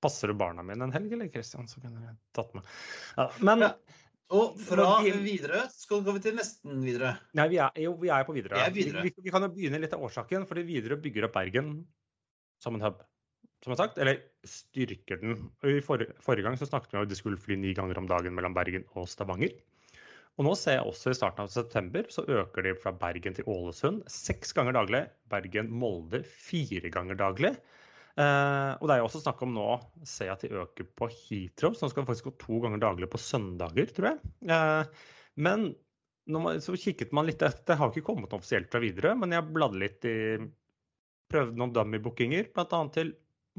Passer 0.00 0.32
du 0.32 0.36
barna 0.40 0.64
mine 0.66 0.86
en 0.86 0.94
helg, 0.94 1.12
eller 1.16 1.28
Christian? 1.32 1.68
Så 1.68 1.82
kunne 1.82 2.00
jeg 2.04 2.16
tatt 2.36 2.54
med. 2.56 2.70
Ja, 3.16 3.28
men 3.44 3.66
Ja. 3.66 3.74
Og 4.30 4.60
fra 4.62 4.84
Widerøe 5.02 5.64
skal 5.74 6.04
vi 6.06 6.20
til 6.22 6.36
nesten 6.38 6.84
Widerøe. 6.86 7.16
Nei, 7.34 7.46
vi 7.50 7.56
er, 7.58 7.72
jo, 7.82 7.96
vi 7.98 8.12
er 8.14 8.26
på 8.26 8.34
Widerøe. 8.36 8.68
Vi. 8.76 8.84
Vi, 8.94 9.10
vi, 9.16 9.32
kan 9.34 9.42
jo 9.42 9.48
begynne 9.50 9.80
litt 9.82 9.96
av 9.96 10.04
årsaken, 10.06 10.44
fordi 10.46 10.62
Widerøe 10.68 11.00
bygger 11.02 11.26
opp 11.26 11.34
Bergen 11.34 11.72
som 12.62 12.76
en 12.78 12.84
hub. 12.86 13.00
Som 13.64 13.74
sagt, 13.76 13.98
eller 14.00 14.22
styrker 14.46 15.18
den. 15.20 15.34
I 15.66 15.82
forrige, 15.84 16.14
forrige 16.22 16.46
gang 16.46 16.54
så 16.56 16.68
snakket 16.68 16.94
vi 16.94 17.00
om 17.00 17.08
at 17.08 17.10
de 17.10 17.18
skulle 17.18 17.40
fly 17.42 17.58
ni 17.58 17.74
ganger 17.76 17.98
om 18.00 18.06
dagen 18.08 18.36
mellom 18.36 18.54
Bergen 18.56 18.86
og 18.94 19.10
Stavanger. 19.10 19.52
Og 20.38 20.46
nå 20.46 20.54
ser 20.56 20.78
jeg 20.78 20.86
også 20.88 21.12
i 21.12 21.18
starten 21.18 21.44
av 21.44 21.50
september 21.52 22.06
så 22.14 22.22
øker 22.24 22.64
de 22.64 22.76
fra 22.78 22.94
Bergen 22.96 23.34
til 23.36 23.50
Ålesund 23.50 24.06
seks 24.08 24.54
ganger 24.56 24.78
daglig. 24.78 25.02
Bergen-Molde 25.32 26.22
fire 26.24 26.88
ganger 26.94 27.18
daglig. 27.18 27.52
Eh, 28.18 28.72
og 28.76 28.88
det 28.88 28.94
er 28.94 29.02
jo 29.02 29.06
også 29.06 29.22
snakk 29.22 29.42
om 29.46 29.52
nå, 29.54 29.68
ser 30.06 30.30
jeg 30.30 30.34
at 30.34 30.44
de 30.46 30.62
øker 30.64 30.88
på 30.98 31.08
Heathrow, 31.12 31.76
så 31.76 31.86
nå 31.86 31.92
skal 31.92 32.04
de 32.04 32.10
faktisk 32.10 32.30
gå 32.30 32.34
to 32.42 32.60
ganger 32.64 32.82
daglig 32.82 33.10
på 33.12 33.20
søndager, 33.22 33.92
tror 33.94 34.10
jeg. 34.12 34.32
Eh, 34.50 35.06
men 35.46 35.70
man, 36.30 36.62
så 36.62 36.76
kikket 36.78 37.14
man 37.16 37.28
litt 37.28 37.42
etter, 37.42 37.64
det 37.66 37.78
har 37.80 37.92
ikke 37.92 38.06
kommet 38.06 38.30
noe 38.30 38.40
offisielt 38.40 38.70
fra 38.72 38.82
Widerøe, 38.82 39.16
men 39.18 39.34
jeg 39.36 39.52
bladde 39.54 39.82
litt 39.82 40.08
i 40.08 40.16
Prøvde 41.30 41.54
noen 41.54 41.70
dummy-bookinger, 41.70 42.48
bl.a. 42.50 42.78
til 42.90 43.12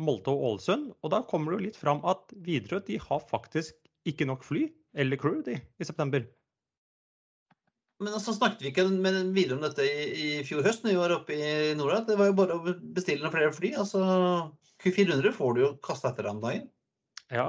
Molde 0.03 0.33
og 0.33 0.41
Ålesund. 0.49 0.89
Og 0.99 1.13
da 1.13 1.21
kommer 1.23 1.53
det 1.53 1.55
jo 1.55 1.65
litt 1.69 1.77
fram 1.79 2.01
at 2.03 2.33
Widerøe 2.43 2.83
de 2.89 2.97
har 2.99 3.21
faktisk 3.29 3.77
ikke 4.11 4.27
nok 4.27 4.43
fly 4.43 4.65
eller 4.99 5.19
crew 5.21 5.39
de, 5.45 5.55
i 5.55 5.87
september. 5.87 6.25
Men 8.01 8.15
altså 8.17 8.33
snakket 8.33 8.63
vi 8.65 8.71
ikke 8.71 8.87
med 8.89 9.33
videre 9.35 9.59
om 9.59 9.63
dette 9.63 9.85
i, 9.85 10.05
i 10.09 10.29
fjor 10.47 10.65
høst 10.65 10.83
når 10.83 10.93
vi 10.93 10.99
var 10.99 11.13
oppe 11.13 11.37
i 11.37 11.51
Norda. 11.77 12.01
Det 12.07 12.17
var 12.17 12.31
jo 12.31 12.37
bare 12.39 12.57
å 12.57 12.73
bestille 12.95 13.21
noen 13.21 13.33
flere 13.35 13.53
fly. 13.53 13.73
Altså 13.77 14.01
Q400 14.81 15.35
får 15.37 15.55
du 15.55 15.61
jo 15.61 15.71
kasta 15.85 16.09
etter 16.09 16.25
deg 16.25 16.33
om 16.33 16.41
dagen. 16.41 16.67
Ja, 17.31 17.47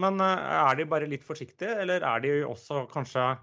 men 0.00 0.20
eh, 0.24 0.52
er 0.56 0.78
de 0.78 0.88
bare 0.88 1.10
litt 1.10 1.26
forsiktige, 1.26 1.76
eller 1.84 2.04
er 2.08 2.24
de 2.24 2.36
også 2.48 2.86
kanskje 2.92 3.34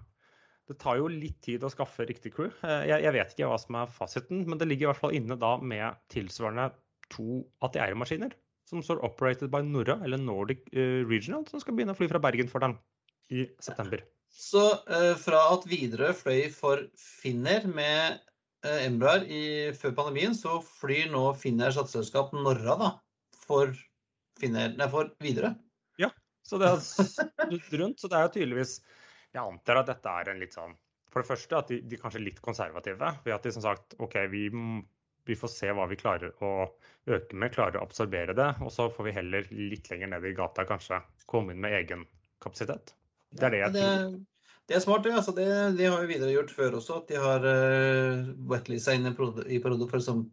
Det 0.70 0.76
tar 0.78 1.00
jo 1.00 1.08
litt 1.10 1.40
tid 1.42 1.64
å 1.66 1.70
skaffe 1.72 2.04
riktig 2.06 2.34
crew. 2.34 2.50
Eh, 2.66 2.84
Jeg, 2.90 3.06
jeg 3.06 3.14
vet 3.16 3.34
ikke 3.34 3.50
hva 3.50 3.58
som 3.62 3.78
er 3.80 3.94
fasiten, 3.94 4.44
men 4.46 4.58
det 4.58 4.68
ligger 4.68 4.88
i 4.88 4.90
hvert 4.92 5.02
fall 5.06 5.16
inne 5.16 5.38
da 5.38 5.56
med 5.62 5.98
tilsvarende 6.12 6.70
to 7.10 7.42
ATR-maskiner 7.66 8.34
som 8.70 8.82
står 8.86 9.02
operated 9.06 9.50
by 9.50 9.64
Norra, 9.66 9.98
eller 10.04 10.20
Nordic 10.22 10.62
eh, 10.74 11.02
Regional, 11.10 11.46
som 11.50 11.62
skal 11.62 11.74
begynne 11.74 11.94
å 11.94 11.98
fly 11.98 12.06
fra 12.10 12.22
Bergen 12.22 12.50
for 12.50 12.62
dem 12.62 12.76
i 13.34 13.46
september. 13.62 14.02
Så 14.30 14.64
eh, 14.88 15.14
fra 15.20 15.40
at 15.52 15.66
Widerøe 15.70 16.14
fløy 16.16 16.44
for 16.54 16.84
Finner 16.98 17.66
med 17.68 18.20
eh, 18.66 18.86
Embraer 18.86 19.74
før 19.78 19.96
pandemien, 19.98 20.36
så 20.36 20.60
flyr 20.64 21.10
nå 21.12 21.24
Finners 21.38 21.78
datterselskap 21.78 22.32
Norra 22.36 22.76
da, 22.80 22.92
for, 23.46 23.74
Finner, 24.40 24.72
nei, 24.78 24.88
for 24.92 25.12
Widerøe. 25.22 25.54
Så 26.50 26.58
det 26.58 26.66
er 26.66 27.78
rundt. 27.78 28.00
Så 28.00 28.08
det 28.10 28.18
er 28.18 28.26
jo 28.26 28.32
tydeligvis 28.34 28.78
Jeg 29.34 29.42
antar 29.42 29.82
at 29.82 29.90
dette 29.92 30.14
er 30.20 30.32
en 30.32 30.40
litt 30.42 30.56
sånn 30.56 30.72
For 31.12 31.22
det 31.22 31.30
første 31.30 31.58
at 31.60 31.70
de, 31.70 31.80
de 31.86 31.98
kanskje 32.00 32.20
er 32.20 32.26
litt 32.26 32.40
konservative. 32.44 33.12
Ved 33.24 33.36
at 33.36 33.46
de 33.46 33.52
som 33.54 33.64
sagt 33.64 33.94
OK, 34.02 34.16
vi, 34.32 34.48
vi 35.26 35.36
får 35.38 35.52
se 35.54 35.74
hva 35.74 35.86
vi 35.90 35.98
klarer 36.00 36.34
å 36.46 36.52
øke 37.10 37.38
med, 37.38 37.54
klarer 37.54 37.80
å 37.80 37.84
absorbere 37.86 38.34
det. 38.36 38.50
Og 38.64 38.72
så 38.74 38.88
får 38.94 39.08
vi 39.08 39.16
heller 39.18 39.50
litt 39.50 39.90
lenger 39.92 40.14
ned 40.14 40.26
i 40.26 40.34
gata 40.38 40.66
kanskje 40.68 41.02
komme 41.30 41.54
inn 41.54 41.62
med 41.62 41.76
egen 41.82 42.06
kapasitet. 42.42 42.94
Det 43.36 43.46
er 43.46 43.54
det 43.54 43.62
jeg 43.62 43.72
tror. 43.76 44.12
det 44.68 44.76
er 44.76 44.82
smart, 44.84 45.04
det. 45.06 45.14
Altså, 45.14 45.34
det. 45.36 45.48
De 45.78 45.86
har 45.86 46.02
jo 46.02 46.10
videre 46.10 46.34
gjort 46.34 46.52
før 46.54 46.76
også. 46.80 47.00
At 47.02 47.10
de 47.10 47.18
har 47.22 47.46
uh, 47.46 48.30
wetlisa 48.50 48.94
inn 48.96 49.08
i 49.08 49.14
periode, 49.14 49.46
for 49.62 49.98
å 49.98 50.00
liksom 50.00 50.24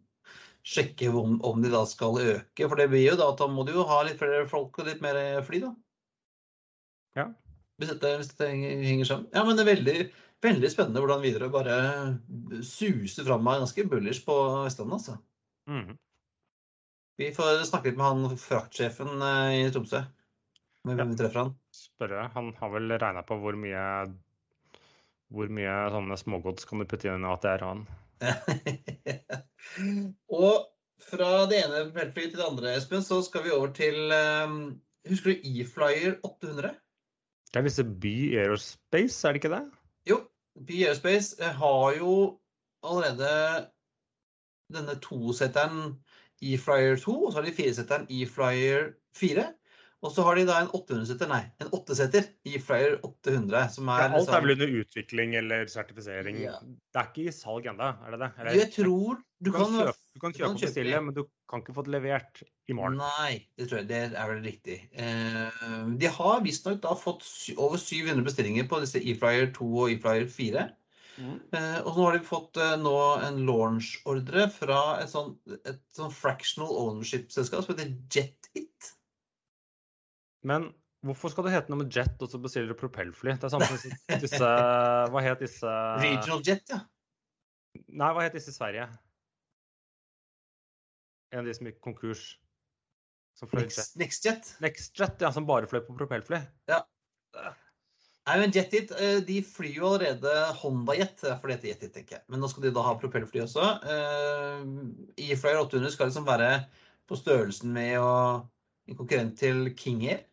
sjekke 0.68 1.10
om, 1.14 1.38
om 1.46 1.60
de 1.62 1.70
da 1.72 1.84
skal 1.88 2.18
øke. 2.20 2.66
For 2.66 2.78
det 2.80 2.88
blir 2.92 3.06
jo 3.06 3.18
da 3.20 3.30
at 3.32 3.40
da 3.40 3.48
må 3.50 3.64
du 3.66 3.74
jo 3.76 3.86
ha 3.88 4.02
litt 4.06 4.18
flere 4.20 4.48
folk 4.50 4.80
og 4.80 4.90
litt 4.90 5.04
mer 5.04 5.20
fly, 5.46 5.62
da. 5.64 5.74
Ja. 7.18 7.28
Hvis 7.78 7.92
dette, 7.94 8.16
hvis 8.18 8.32
dette 8.32 8.50
henger 8.50 8.82
henger 8.84 9.08
sammen. 9.08 9.30
Ja, 9.34 9.44
men 9.46 9.56
det 9.58 9.64
er 9.64 9.70
veldig, 9.70 9.96
veldig 10.44 10.70
spennende 10.72 11.02
hvordan 11.04 11.24
videre 11.24 11.50
bare 11.54 11.78
suser 12.66 13.26
fram 13.26 13.46
av 13.48 13.62
ganske 13.62 13.86
bullish 13.90 14.26
på 14.26 14.36
Vestlandet, 14.64 15.00
altså. 15.00 15.18
Mhm. 15.70 15.96
Vi 17.18 17.32
får 17.34 17.64
snakke 17.66 17.90
litt 17.90 17.98
med 17.98 18.06
han 18.06 18.38
fraktsjefen 18.38 19.22
eh, 19.26 19.54
i 19.64 19.70
Tromsø. 19.74 20.04
Når 20.88 21.12
vi 21.12 21.20
treffer 21.20 21.44
han. 21.44 21.52
Spørre. 21.74 22.26
Han 22.34 22.50
har 22.58 22.72
vel 22.72 22.96
regna 22.96 23.22
på 23.26 23.38
hvor 23.42 23.58
mye 23.58 23.84
hvor 25.28 25.50
mye 25.52 25.72
sånne 25.92 26.16
smågods 26.16 26.64
kan 26.68 26.80
du 26.80 26.88
putte 26.88 27.10
inn 27.10 27.26
i 27.26 27.28
ATR-en? 27.28 27.84
og 30.40 30.54
fra 31.08 31.30
det 31.50 31.60
ene 31.62 31.82
feltflyet 31.94 32.32
til 32.32 32.40
det 32.40 32.46
andre, 32.46 32.74
Espen, 32.78 33.04
så 33.04 33.20
skal 33.22 33.44
vi 33.44 33.54
over 33.54 33.72
til 33.76 34.12
um, 34.12 34.60
Husker 35.08 35.34
du 35.34 35.50
E-Flyer 35.52 36.16
800? 36.26 36.72
Det 37.48 37.60
er 37.60 37.64
disse 37.64 37.84
By 37.84 38.16
Aerospace, 38.40 39.20
er 39.24 39.32
det 39.32 39.42
ikke 39.42 39.54
det? 39.54 39.62
Jo, 40.10 40.18
By 40.68 40.82
Aerospace 40.84 41.38
eh, 41.40 41.54
har 41.60 41.94
jo 41.96 42.14
allerede 42.84 43.30
denne 44.74 44.98
toseteren 45.04 45.94
E-Flyer 46.44 46.98
2, 47.00 47.14
og 47.24 47.32
så 47.32 47.40
har 47.40 47.48
de 47.48 47.56
fireseteren 47.56 48.04
E-Flyer 48.10 48.92
4. 49.16 49.46
Og 50.06 50.12
så 50.14 50.22
har 50.22 50.36
de 50.38 50.44
da 50.46 50.60
en 50.62 50.68
800-setter, 50.70 51.26
nei, 51.26 51.40
en 51.58 51.70
8-setter 51.74 52.28
E-Flyer 52.46 53.00
800, 53.02 53.64
som 53.74 53.88
er 53.90 54.04
Ja, 54.04 54.10
alt 54.14 54.28
er 54.30 54.44
vel 54.44 54.52
under 54.54 54.74
utvikling 54.78 55.32
eller 55.40 55.64
sertifisering. 55.66 56.38
Ja. 56.44 56.52
Det 56.62 57.00
er 57.00 57.08
ikke 57.10 57.24
i 57.26 57.34
salg 57.34 57.66
ennå, 57.66 57.88
er 58.06 58.14
det 58.14 58.20
det? 58.22 58.28
Eller- 58.38 58.58
Jeg 58.60 58.70
tror 58.76 59.16
du 59.18 59.50
du 59.50 59.50
kan, 59.50 59.64
kan 59.64 59.74
kjøpe, 59.80 59.98
du 60.14 60.20
kan 60.22 60.32
kjøpe 60.36 60.50
og 60.52 60.60
bestille, 60.62 60.92
kjøpe. 60.92 61.04
men 61.08 61.14
du 61.14 61.24
kan 61.50 61.62
ikke 61.64 61.74
få 61.74 61.84
det 61.88 61.92
levert 61.96 62.42
i 62.68 62.72
morgen. 62.78 62.98
Nei, 63.02 63.46
det 63.58 63.68
tror 63.68 63.78
jeg 63.80 63.88
det 63.88 64.02
er 64.14 64.28
vel 64.30 64.42
riktig. 64.46 64.78
Eh, 64.94 65.96
de 65.98 66.06
har 66.18 66.40
visstnok 66.46 66.80
da 66.80 66.94
fått 66.94 67.26
over 67.58 67.76
700 67.78 68.22
bestillinger 68.24 68.68
på 68.70 68.78
disse 68.84 69.02
E-Flyer 69.02 69.50
2 69.52 69.66
og 69.82 69.90
E-Flyer 69.96 70.28
4. 70.30 70.68
Eh, 71.18 71.80
og 71.82 71.90
så 71.96 72.04
har 72.04 72.12
de 72.18 72.22
fått 72.24 72.56
eh, 72.62 72.76
nå 72.78 72.94
en 73.26 73.40
launch-ordre 73.48 74.46
fra 74.54 75.04
sånn, 75.10 75.34
et 75.66 75.80
sånn 75.96 76.12
fractional 76.14 76.70
ownership-selskap 76.84 77.64
som 77.66 77.74
heter 77.74 77.96
JetIt. 78.14 78.92
Men 80.46 80.68
hvorfor 81.06 81.32
skal 81.32 81.46
det 81.46 81.54
hete 81.54 81.72
noe 81.72 81.82
med 81.84 81.92
jet, 81.94 82.14
og 82.22 82.30
så 82.30 82.40
bestiller 82.42 82.70
du 82.70 82.78
propellfly? 82.78 83.34
Det 83.38 83.48
er 83.48 83.54
samme 83.54 83.68
som 83.70 83.94
disse- 84.24 84.52
Hva 85.12 85.22
het 85.24 85.42
disse 85.44 85.76
Regional 86.02 86.42
Jet, 86.46 86.74
ja. 86.74 86.82
Nei, 87.88 88.10
hva 88.14 88.24
het 88.26 88.34
disse 88.34 88.50
i 88.52 88.56
Sverige? 88.56 88.88
En 91.32 91.42
av 91.42 91.48
de 91.48 91.54
som 91.54 91.68
gikk 91.68 91.80
konkurs. 91.84 92.26
Som 93.38 93.50
fløy 93.50 93.66
jet. 93.66 93.76
Next, 93.76 93.96
NextJet. 94.00 94.52
NextJet, 94.64 95.20
ja, 95.22 95.30
som 95.34 95.46
bare 95.46 95.68
fløy 95.70 95.82
på 95.86 95.96
propellfly. 95.98 96.40
Ja. 96.70 96.80
Nei, 98.28 98.34
men 98.42 98.52
JetIt 98.52 98.90
eh, 98.98 99.20
de 99.24 99.38
flyr 99.46 99.78
jo 99.78 99.86
allerede 99.88 100.32
Honda-jet, 100.60 101.14
det 101.22 101.30
er 101.30 101.38
det 101.40 101.54
heter 101.54 101.68
JetIt, 101.70 101.92
tenker 101.94 102.16
jeg. 102.18 102.24
Men 102.28 102.42
nå 102.42 102.50
skal 102.50 102.66
de 102.66 102.72
da 102.76 102.82
ha 102.84 102.96
propellfly 103.00 103.40
også. 103.44 103.68
I 105.16 105.28
E-Flyer 105.32 105.62
800 105.62 105.94
skal 105.94 106.10
liksom 106.10 106.26
være 106.28 106.50
på 107.08 107.16
størrelsen 107.16 107.72
med 107.72 107.94
å, 108.02 108.10
en 108.88 108.98
konkurrent 108.98 109.38
til 109.38 109.70
King 109.76 110.04
Air. 110.08 110.24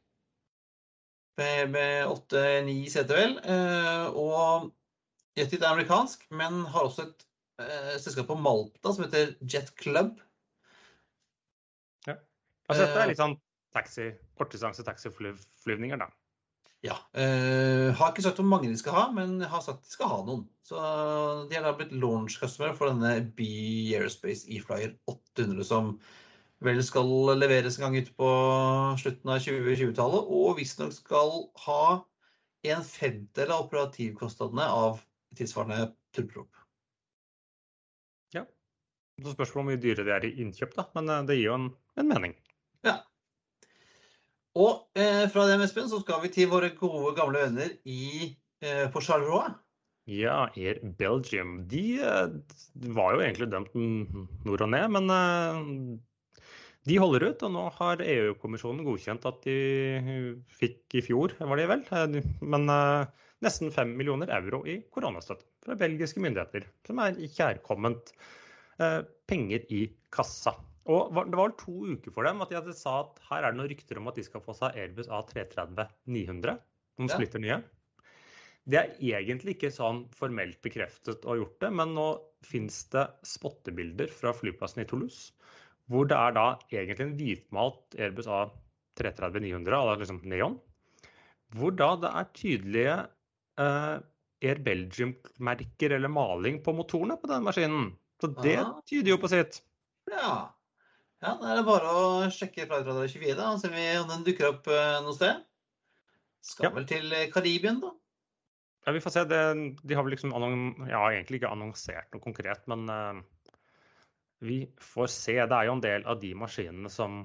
Med, 1.37 2.07
åtte-ni 2.07 2.85
seter, 2.87 3.17
vel. 3.19 3.33
Eh, 3.43 4.05
og 4.15 4.69
JetIt 5.35 5.63
er 5.63 5.73
amerikansk, 5.73 6.23
men 6.31 6.61
har 6.71 6.87
også 6.87 7.09
et 7.09 7.25
eh, 7.59 7.95
selskap 7.99 8.29
på 8.31 8.37
Malta 8.39 8.93
som 8.95 9.03
heter 9.03 9.33
Jet 9.43 9.73
Club. 9.81 10.15
Ja. 12.07 12.15
Altså, 12.69 12.85
dette 12.85 12.95
Eh. 12.95 13.01
er 13.03 13.11
litt 13.11 13.19
sånn 13.19 13.35
taxi, 13.75 14.13
kortdistanse 14.39 14.85
taxiflyvninger, 14.87 15.99
da. 15.99 16.07
Ja. 16.85 16.95
Uh, 17.17 17.89
har 17.97 18.11
ikke 18.11 18.21
sagt 18.21 18.37
hvor 18.37 18.45
mange 18.47 18.69
de 18.69 18.77
skal 18.77 18.93
ha, 18.93 19.05
men 19.15 19.39
har 19.41 19.63
sagt 19.65 19.87
de 19.87 19.95
skal 19.95 20.11
ha 20.11 20.19
noen. 20.27 20.43
Så 20.65 20.77
de 21.49 21.57
har 21.57 21.65
da 21.65 21.73
blitt 21.77 21.95
launch 21.97 22.37
customer 22.39 22.75
for 22.77 22.91
denne 22.91 23.25
B 23.37 23.47
Aerospace 23.95 24.45
E-Flyer 24.53 24.93
800, 25.09 25.65
som 25.65 25.95
vel 26.65 26.81
skal 26.85 27.09
leveres 27.37 27.79
en 27.79 27.87
gang 27.87 27.97
ut 28.01 28.11
på 28.17 28.29
slutten 29.01 29.31
av 29.31 29.41
2020-tallet, 29.45 30.29
og 30.39 30.59
visstnok 30.59 30.93
skal 30.97 31.33
ha 31.67 31.85
en 32.65 32.85
femtedel 32.85 33.53
av 33.53 33.67
operativkostnadene 33.67 34.69
av 34.83 35.01
tilsvarende 35.37 35.93
turboprop. 36.15 36.49
Så 39.23 39.31
spørs 39.31 39.51
det 39.51 39.55
hvor 39.55 39.67
mye 39.67 39.79
dyrere 39.79 40.07
de 40.07 40.13
er 40.15 40.25
i 40.27 40.37
innkjøp, 40.43 40.73
da. 40.75 40.87
Men 40.97 41.11
eh, 41.11 41.27
det 41.27 41.37
gir 41.37 41.49
jo 41.49 41.59
en, 41.59 41.67
en 41.99 42.09
mening. 42.09 42.33
Ja. 42.87 42.97
Og 44.59 44.99
eh, 44.99 45.25
fra 45.31 45.45
det, 45.47 45.59
Espen, 45.63 45.87
så 45.91 46.01
skal 46.03 46.23
vi 46.23 46.33
til 46.35 46.49
våre 46.51 46.73
gode, 46.75 47.13
gamle 47.17 47.45
venner 47.45 47.71
i, 47.87 48.33
eh, 48.63 48.87
på 48.91 49.03
Charleroi. 49.03 49.53
Ja, 50.11 50.51
Air 50.53 50.83
Belgium. 50.99 51.63
De 51.71 51.85
de 52.75 52.91
var 52.93 53.15
jo 53.15 53.23
egentlig 53.23 53.47
dømt 53.49 53.71
nord 54.45 54.61
og 54.67 54.69
ned, 54.69 54.91
men 54.93 55.15
eh, 55.15 55.71
de 56.85 56.97
holder 57.01 57.29
ut. 57.31 57.45
Og 57.47 57.53
nå 57.55 57.65
har 57.79 58.03
EU-kommisjonen 58.05 58.85
godkjent 58.87 59.25
at 59.29 59.41
de 59.45 59.57
fikk 60.59 60.99
i 60.99 61.03
fjor, 61.05 61.35
var 61.39 61.59
det 61.61 61.69
vel, 61.71 61.83
eh, 61.89 62.31
men 62.45 62.69
eh, 62.71 63.07
nesten 63.45 63.73
5 63.73 63.95
millioner 63.97 64.31
euro 64.37 64.63
i 64.69 64.79
koronastøtte 64.93 65.47
fra 65.65 65.77
belgiske 65.79 66.21
myndigheter. 66.23 66.67
Som 66.87 67.01
er 67.03 67.17
kjærkomment 67.25 68.13
eh, 68.79 69.01
penger 69.29 69.65
i 69.73 69.87
kassa. 70.13 70.55
Og 70.85 71.15
det 71.17 71.37
var 71.39 71.55
to 71.57 71.79
uker 71.95 72.13
for 72.13 72.27
dem 72.27 72.43
at 72.45 72.51
de 72.51 72.59
hadde 72.59 72.75
sa 72.77 72.99
at 73.01 73.23
her 73.31 73.41
er 73.41 73.53
det 73.53 73.57
noen 73.57 73.71
rykter 73.71 73.97
om 73.97 74.11
at 74.11 74.19
de 74.19 74.25
skal 74.27 74.43
få 74.45 74.53
seg 74.53 74.77
Airbus 74.77 75.09
A330-900. 75.09 76.59
Noen 77.01 77.09
Ja. 77.09 77.15
splitter 77.17 77.41
nye. 77.41 77.57
Det 78.65 78.77
er 78.81 78.93
egentlig 79.21 79.55
ikke 79.57 79.73
sånn 79.73 80.05
formelt 80.13 80.57
bekreftet 80.65 81.25
og 81.25 81.37
gjort 81.41 81.59
det, 81.61 81.69
men 81.73 81.91
nå 81.97 82.05
fins 82.45 82.83
det 82.93 83.03
spottebilder 83.25 84.09
fra 84.13 84.31
flyplassen 84.33 84.81
i 84.81 84.87
Toulouse, 84.89 85.33
hvor 85.91 86.07
det 86.09 86.17
er 86.17 86.33
da 86.35 86.45
egentlig 86.73 87.05
en 87.05 87.15
hvitmalt 87.19 87.97
Airbus 87.99 88.29
A330-900, 88.31 89.75
altså 89.75 89.99
liksom 90.01 90.21
neon, 90.29 90.57
hvor 91.55 91.75
da 91.77 91.91
det 92.01 92.11
er 92.11 92.31
tydelige 92.35 92.95
eh, 93.61 93.95
Air 94.45 94.61
Belgium-merker 94.65 95.95
eller 95.97 96.11
maling 96.11 96.61
på 96.65 96.73
motorene 96.75 97.17
på 97.21 97.29
den 97.31 97.45
maskinen. 97.45 97.91
Så 98.21 98.31
det 98.41 98.57
Aha. 98.61 98.79
tyder 98.87 99.13
jo 99.13 99.19
på 99.21 99.29
sitt. 99.31 99.61
Ja. 100.11 100.51
ja, 101.21 101.33
da 101.41 101.51
er 101.51 101.59
det 101.59 101.67
bare 101.67 101.91
å 101.91 102.07
sjekke 102.33 102.65
Flightradar 102.69 103.09
24, 103.11 103.35
da, 103.37 103.51
og 103.53 103.61
se 103.61 103.69
om 103.99 104.09
den 104.11 104.25
dukker 104.27 104.51
opp 104.53 104.67
eh, 104.71 104.97
noe 105.05 105.15
sted. 105.17 105.43
Skal 106.45 106.69
Ja. 106.69 106.73
vel 106.75 106.85
til 106.89 107.13
Karibien, 107.33 107.79
da. 107.81 107.93
Ja, 108.85 108.93
vi 108.93 109.01
får 109.01 109.15
se. 109.15 109.23
Det, 109.25 109.39
de 109.81 109.95
har 109.97 110.05
vel 110.05 110.13
liksom 110.13 110.33
ja, 110.85 110.99
egentlig 111.09 111.39
ikke 111.41 111.49
annonsert 111.49 112.11
noe 112.13 112.21
konkret, 112.21 112.61
men 112.69 112.85
eh, 112.89 113.23
vi 114.39 114.65
får 114.81 115.11
se. 115.11 115.35
Det 115.39 115.57
er 115.57 115.67
jo 115.67 115.75
en 115.77 115.83
del 115.83 116.05
av 116.09 116.19
de 116.21 116.31
maskinene 116.37 116.91
som 116.91 117.23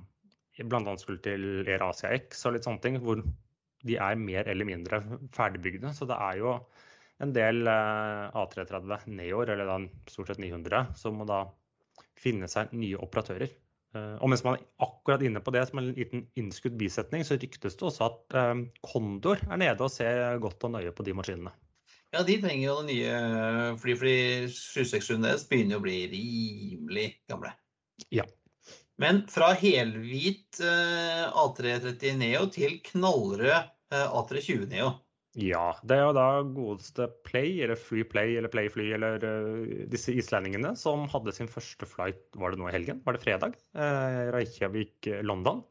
bl.a. 0.60 0.96
skulle 1.00 1.22
til 1.24 1.68
Erasia 1.68 2.12
X 2.18 2.44
og 2.46 2.56
litt 2.56 2.66
sånne 2.66 2.82
ting, 2.84 2.98
hvor 3.02 3.22
de 3.86 3.96
er 3.96 4.20
mer 4.20 4.48
eller 4.50 4.68
mindre 4.68 5.00
ferdigbygde. 5.34 5.94
Så 5.96 6.08
det 6.08 6.18
er 6.20 6.40
jo 6.40 6.54
en 7.20 7.32
del 7.36 7.68
eh, 7.68 8.36
A330 8.42 9.08
Neoer, 9.16 9.54
eller 9.54 9.68
da 9.68 9.78
stort 10.10 10.30
sett 10.30 10.42
900, 10.42 10.94
som 11.00 11.18
må 11.20 11.26
da 11.28 11.44
finne 12.20 12.48
seg 12.50 12.72
nye 12.76 13.00
operatører. 13.00 13.52
Eh, 13.96 14.14
og 14.20 14.32
mens 14.32 14.44
man 14.46 14.58
er 14.58 14.66
akkurat 14.84 15.24
inne 15.24 15.42
på 15.44 15.54
det 15.56 15.66
som 15.68 15.80
en 15.80 15.90
liten 15.96 16.26
innskudd 16.40 16.76
bisetning, 16.80 17.24
så 17.26 17.40
ryktes 17.40 17.76
det 17.76 17.88
også 17.88 18.08
at 18.08 18.22
Kondor 18.36 19.40
Condor 19.40 19.44
er 19.48 19.64
nede 19.64 19.84
og 19.84 19.92
ser 19.92 20.40
godt 20.42 20.68
og 20.68 20.76
nøye 20.76 20.94
på 20.96 21.06
de 21.08 21.16
maskinene. 21.16 21.54
Ja, 22.10 22.24
de 22.26 22.36
trenger 22.42 22.64
jo 22.64 22.76
det 22.80 22.88
nye 22.90 23.16
fly, 23.78 23.94
fordi 23.98 24.16
767 24.50 25.20
deres 25.22 25.46
begynner 25.50 25.78
å 25.78 25.84
bli 25.84 25.98
rimelig 26.10 27.06
gamle. 27.30 27.52
Ja. 28.10 28.24
Men 29.00 29.22
fra 29.30 29.52
helhvit 29.56 30.58
eh, 30.64 31.22
A330 31.28 32.18
Neo 32.20 32.48
til 32.52 32.80
knallrød 32.90 33.54
eh, 33.54 34.08
A320 34.10 34.66
Neo. 34.72 34.90
Ja, 35.38 35.76
det 35.86 35.94
er 35.94 36.08
jo 36.08 36.14
da 36.16 36.26
godeste 36.42 37.06
Play, 37.22 37.60
eller 37.62 37.78
Free 37.78 38.02
Play, 38.02 38.34
eller 38.36 38.50
Play 38.50 38.66
Fly, 38.72 38.88
eller 38.96 39.22
uh, 39.22 39.84
disse 39.92 40.10
islendingene 40.18 40.72
som 40.78 41.04
hadde 41.12 41.34
sin 41.36 41.48
første 41.48 41.86
flight, 41.86 42.24
var 42.34 42.50
det 42.50 42.58
nå 42.58 42.66
i 42.66 42.74
helgen? 42.74 42.98
Var 43.06 43.14
det 43.14 43.22
fredag? 43.22 43.54
Uh, 43.78 44.34
Reykjavik-London. 44.34 45.62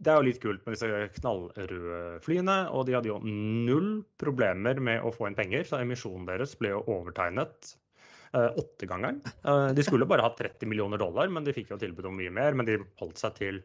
Det 0.00 0.08
er 0.08 0.16
jo 0.16 0.24
litt 0.24 0.40
kult 0.40 0.64
med 0.64 0.76
disse 0.76 0.88
knallrøde 1.18 2.20
flyene, 2.24 2.56
og 2.72 2.86
de 2.88 2.96
hadde 2.96 3.10
jo 3.10 3.18
null 3.20 3.90
problemer 4.20 4.80
med 4.80 5.04
å 5.04 5.12
få 5.12 5.28
inn 5.28 5.36
penger, 5.36 5.66
så 5.68 5.82
emisjonen 5.82 6.24
deres 6.28 6.54
ble 6.56 6.72
jo 6.72 6.80
overtegnet 6.94 7.74
uh, 8.32 8.48
åttegangeren. 8.48 9.20
Uh, 9.44 9.68
de 9.76 9.84
skulle 9.84 10.08
bare 10.08 10.24
ha 10.24 10.32
30 10.38 10.70
millioner 10.70 11.00
dollar, 11.00 11.28
men 11.28 11.44
de 11.44 11.52
fikk 11.56 11.74
jo 11.74 11.80
tilbud 11.82 12.08
om 12.08 12.16
mye 12.16 12.32
mer, 12.32 12.56
men 12.56 12.68
de 12.68 12.78
holdt 13.02 13.20
seg 13.20 13.36
til, 13.36 13.60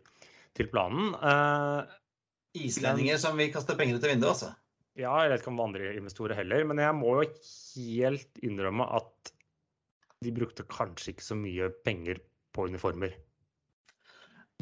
til 0.60 0.68
planen. 0.74 1.14
Uh, 1.24 1.88
Islendinger 2.60 3.20
som 3.22 3.40
vil 3.40 3.54
kaste 3.56 3.78
penger 3.80 3.96
ut 3.96 4.08
av 4.08 4.12
vinduet, 4.12 4.32
altså. 4.34 4.52
ja, 5.00 5.14
jeg 5.24 5.32
vet 5.32 5.44
ikke 5.44 5.54
om 5.54 5.64
andre 5.64 5.96
investorer 5.96 6.40
heller, 6.40 6.68
men 6.68 6.84
jeg 6.84 7.00
må 7.00 7.16
jo 7.22 7.30
helt 7.30 8.44
innrømme 8.44 8.88
at 9.00 9.32
de 10.24 10.36
brukte 10.36 10.68
kanskje 10.68 11.14
ikke 11.14 11.30
så 11.30 11.40
mye 11.40 11.72
penger 11.88 12.20
på 12.56 12.68
uniformer. 12.72 13.16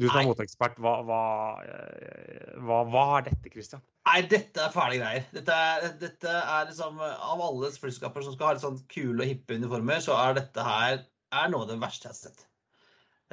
Du 0.00 0.08
som 0.08 0.18
er 0.18 0.26
moteekspert, 0.26 0.78
hva, 0.82 0.94
hva, 1.06 1.18
eh, 1.62 2.54
hva, 2.66 2.80
hva 2.90 3.02
er 3.18 3.28
dette, 3.28 3.50
Christian? 3.52 3.82
Nei, 4.08 4.22
dette 4.30 4.62
er 4.64 4.72
fæle 4.74 4.98
greier. 4.98 5.28
Dette 5.32 5.54
er, 5.54 5.84
dette 6.00 6.32
er 6.40 6.66
liksom 6.68 6.98
Av 7.04 7.40
alle 7.40 7.70
flyskaper 7.78 8.24
som 8.26 8.34
skal 8.34 8.48
ha 8.48 8.56
litt 8.56 8.64
sånn 8.64 8.80
kule 8.90 9.22
og 9.22 9.30
hippe 9.30 9.56
uniformer, 9.60 10.02
så 10.02 10.16
er 10.18 10.40
dette 10.40 10.66
her 10.66 10.98
er 11.34 11.52
noe 11.52 11.64
av 11.64 11.70
det 11.70 11.78
verste 11.82 12.08
jeg 12.08 12.14
har 12.14 12.18
sett. 12.18 12.44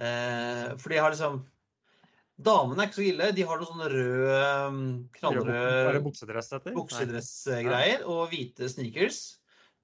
Eh, 0.01 0.67
for 0.81 0.93
de 0.93 1.01
har 1.01 1.13
liksom 1.15 1.41
Damene 2.41 2.81
er 2.81 2.89
ikke 2.89 2.97
så 2.97 3.03
ille. 3.05 3.27
De 3.37 3.43
har 3.45 3.59
noe 3.61 3.69
sånn 3.69 3.91
rød, 3.91 4.29
um, 4.71 4.77
Er 5.11 5.19
knallrød? 5.19 5.49
Nei. 6.65 6.73
buksedressgreier 6.73 8.05
og 8.09 8.31
hvite 8.31 8.69
sneakers. 8.71 9.19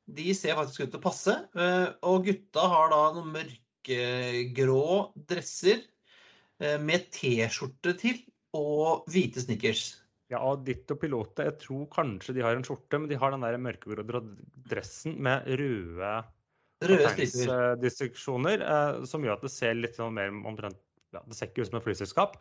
De 0.09 0.25
ser 0.33 0.57
faktisk 0.57 0.87
ut 0.87 0.93
til 0.95 0.97
å 0.97 1.03
passe. 1.03 1.35
Eh, 1.53 1.91
Og 2.09 2.25
gutta 2.25 2.63
har 2.71 2.89
da 2.93 3.01
noen 3.13 3.29
mørke 3.35 3.61
mørkegrå 3.87 5.13
dresser 5.29 5.83
med 6.57 7.09
T-skjorte 7.13 7.93
til 7.99 8.21
og 8.57 9.05
hvite 9.11 9.43
snickers. 9.43 9.91
Ja, 10.31 10.41
og 10.43 10.65
ditt 10.67 10.89
og 10.91 10.99
pilotet, 10.99 11.45
Jeg 11.45 11.59
tror 11.61 11.85
kanskje 11.93 12.33
de 12.35 12.43
har 12.43 12.57
en 12.57 12.65
skjorte, 12.67 12.99
men 12.99 13.07
de 13.07 13.19
har 13.19 13.31
den 13.31 13.45
der 13.45 13.59
mørkegrå 13.61 14.03
dressen 14.67 15.15
med 15.23 15.47
røde 15.47 16.15
Røde 16.83 17.09
striper. 17.13 17.53
eh, 18.61 19.05
som 19.09 19.23
gjør 19.23 19.39
at 19.39 19.45
det 19.47 19.53
ser 19.53 19.77
litt 19.77 19.95
sånn 19.97 20.17
mer 20.17 20.29
omtrent 20.29 20.77
ja, 21.15 21.23
Det 21.23 21.37
ser 21.37 21.49
ikke 21.49 21.63
ut 21.63 21.69
som 21.71 21.79
et 21.79 21.87
flyselskap. 21.87 22.35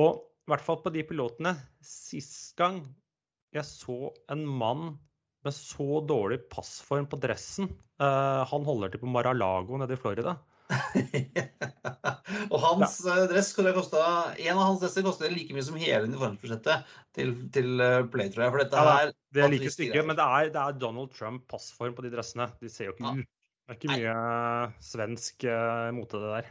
Og 0.00 0.24
i 0.24 0.50
hvert 0.50 0.64
fall 0.64 0.80
på 0.82 0.94
de 0.94 1.04
pilotene 1.06 1.52
Sist 1.84 2.56
gang 2.58 2.80
jeg 3.54 3.64
så 3.64 4.10
en 4.32 4.42
mann 4.44 4.90
med 5.46 5.54
så 5.54 6.00
dårlig 6.04 6.42
passform 6.52 7.06
på 7.08 7.20
dressen 7.22 7.68
eh, 7.68 8.42
Han 8.50 8.66
holder 8.66 8.92
til 8.92 9.04
på 9.04 9.12
Mar-a-Lago 9.12 9.78
nede 9.80 9.94
i 9.94 10.00
Florida. 10.00 10.38
og 12.52 12.58
hans 12.60 12.98
ja. 13.06 13.14
dress 13.30 13.54
kunne 13.56 13.70
kosta 13.72 14.00
En 14.36 14.58
av 14.58 14.66
hans 14.66 14.82
dresser 14.82 15.04
koster 15.06 15.32
like 15.32 15.54
mye 15.56 15.64
som 15.64 15.78
hele 15.80 16.10
uniformsbudsjettet 16.10 16.90
til, 17.16 17.32
til 17.54 17.80
eh, 17.80 18.02
Play, 18.12 18.28
tror 18.34 18.44
jeg. 18.44 18.52
For 18.52 18.62
dette 18.62 18.82
Ja, 18.84 18.96
Det 19.32 19.44
er 19.44 19.52
like 19.54 19.72
stygge, 19.72 20.04
men 20.04 20.18
det 20.18 20.26
er, 20.26 20.50
det 20.52 20.60
er 20.60 20.76
Donald 20.82 21.14
Trump-passform 21.16 21.96
på 21.96 22.04
de 22.04 22.12
dressene. 22.12 22.50
De 22.60 22.68
ser 22.72 22.90
jo 22.90 22.96
ikke 22.96 23.06
Ja. 23.08 23.14
ut. 23.16 23.30
Det 23.68 23.74
er 23.74 23.78
ikke 23.80 23.96
mye 23.96 24.12
Nei. 24.16 24.68
svensk 24.80 25.44
uh, 25.44 25.88
mote, 25.92 26.20
det 26.22 26.28
der. 26.36 26.46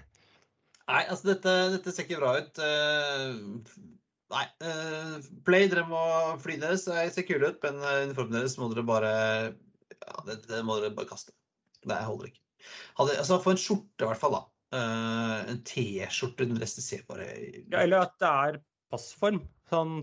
Nei, 0.87 0.99
altså 1.09 1.31
dette, 1.31 1.53
dette 1.73 1.93
ser 1.93 2.05
ikke 2.05 2.19
bra 2.21 2.35
ut. 2.37 2.59
Uh, 2.61 3.87
Nei. 4.33 4.43
Uh, 4.61 5.15
Play, 5.47 5.69
dere 5.71 5.85
må 5.89 6.01
fly 6.43 6.59
deres. 6.61 6.85
Det 6.85 7.07
ser 7.15 7.25
kule 7.25 7.53
ut, 7.53 7.57
men 7.63 7.79
eh, 7.81 8.03
uniformen 8.09 8.37
deres 8.37 8.57
må 8.61 8.69
dere 8.73 8.85
bare 8.85 9.13
Ja, 9.97 10.17
det, 10.27 10.43
det 10.49 10.61
må 10.67 10.77
dere 10.81 10.93
bare 10.97 11.09
kaste. 11.09 11.33
Det 11.87 11.97
holder 12.05 12.29
ikke. 12.29 12.43
Hadde, 12.97 13.17
altså 13.21 13.39
Få 13.43 13.53
en 13.53 13.61
skjorte, 13.61 14.03
i 14.03 14.09
hvert 14.09 14.21
fall. 14.21 14.37
da. 14.39 14.43
Uh, 14.75 15.45
en 15.53 15.61
T-skjorte 15.63 16.43
Den 16.49 16.57
resten 16.59 16.83
ser 16.83 17.05
bare 17.07 17.23
Ja, 17.71 17.85
eller 17.85 18.03
at 18.03 18.17
det 18.19 18.27
er 18.27 18.57
passform. 18.91 19.41
Sånn, 19.71 20.01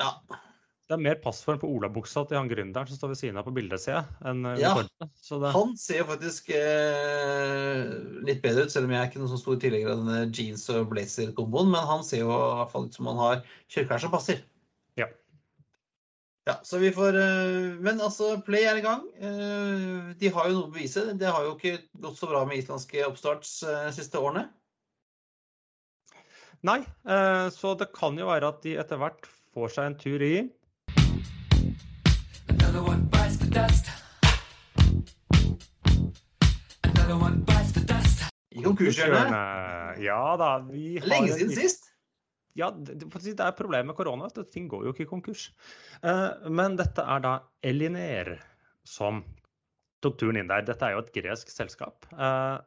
Ja. 0.00 0.10
det 0.28 0.94
er 0.96 1.00
mer 1.00 1.16
passform 1.24 1.58
på 1.60 1.68
olabuksa 1.68 2.26
til 2.28 2.36
han 2.38 2.48
gründeren 2.48 2.88
som 2.88 2.96
står 2.96 3.08
ved 3.14 3.18
siden 3.20 3.38
av 3.40 3.44
på 3.48 3.54
bildet, 3.56 3.80
ser 3.80 3.94
jeg, 3.98 4.04
eh, 4.24 4.60
Ja. 4.60 4.74
det, 4.76 5.52
Han 5.52 5.74
ser 5.76 6.04
faktisk 6.04 6.50
eh, 6.50 7.82
litt 8.24 8.42
bedre 8.42 8.64
ut, 8.64 8.72
selv 8.72 8.84
om 8.88 8.92
jeg 8.92 9.00
er 9.00 9.10
ikke 9.10 9.20
noen 9.20 9.32
sånn 9.32 9.42
stor 9.42 9.56
tilhenger 9.60 9.90
av 9.92 9.98
denne 10.04 10.32
jeans- 10.32 10.68
og 10.72 10.88
blazer-komboen. 10.92 11.70
Men 11.72 11.86
han 11.86 12.04
ser 12.04 12.18
jo 12.24 12.30
i 12.32 12.56
hvert 12.60 12.72
fall 12.72 12.86
ut 12.88 12.94
som 12.94 13.06
han 13.06 13.16
har 13.16 13.42
kjøreklær 13.68 14.00
som 14.04 14.10
passer. 14.12 14.42
Ja. 16.48 16.60
Så 16.62 16.78
vi 16.78 16.92
får 16.92 17.16
eh, 17.20 17.74
Men 17.84 18.00
altså, 18.00 18.38
Play 18.40 18.64
er 18.64 18.78
i 18.80 18.84
gang. 18.84 19.02
Eh, 19.20 20.14
de 20.16 20.30
har 20.32 20.48
jo 20.48 20.54
noe 20.54 20.68
å 20.70 20.72
bevise. 20.72 21.10
Det 21.20 21.28
har 21.28 21.44
jo 21.44 21.50
ikke 21.58 21.74
gått 22.00 22.16
så 22.16 22.28
bra 22.30 22.40
med 22.48 22.62
islandske 22.62 23.02
oppstarts 23.04 23.58
eh, 23.68 23.82
de 23.90 23.92
siste 23.98 24.16
årene. 24.22 24.48
nei, 26.64 26.80
eh, 27.06 27.48
så 27.54 27.74
det 27.78 27.90
kan 27.94 28.16
jo 28.18 28.30
være 28.30 28.48
at 28.48 28.64
de 28.64 28.72
etter 28.80 28.98
hvert 28.98 29.28
får 29.54 29.74
seg 29.76 29.90
en 29.90 29.98
tur 30.00 30.24
i 30.24 30.32
Another 32.48 32.82
one 32.82 33.04
bites 33.12 33.36
the 33.38 33.50
dust. 33.52 33.92
Another 36.88 37.20
one 37.20 37.44
bites 37.44 37.76
the 37.76 37.84
dust. 37.92 38.24
I 38.56 38.64
konkurshjørnet. 38.64 40.00
Ja 40.00 40.24
da. 40.40 40.50
Vi 40.72 40.96
har 40.96 41.12
Lenge 41.12 41.36
siden 41.36 41.54
sist. 41.60 41.92
Ja, 42.58 42.70
det, 42.74 42.96
er 43.38 43.54
problemet 43.56 43.92
med 43.92 43.96
korona. 43.98 44.28
Ting 44.50 44.66
går 44.70 44.88
jo 44.88 44.94
ikke 44.94 45.06
i 45.06 45.10
konkurs. 45.10 45.48
Eh, 46.02 46.48
men 46.50 46.78
dette 46.78 47.04
er 47.04 47.22
da 47.22 47.34
Eliner 47.62 48.34
som 48.88 49.22
tok 50.02 50.18
turen 50.18 50.40
inn 50.40 50.50
der. 50.50 50.66
Dette 50.66 50.88
er 50.88 50.96
jo 50.96 51.04
et 51.04 51.14
gresk 51.14 51.52
selskap. 51.54 52.08
eh, 52.12 52.58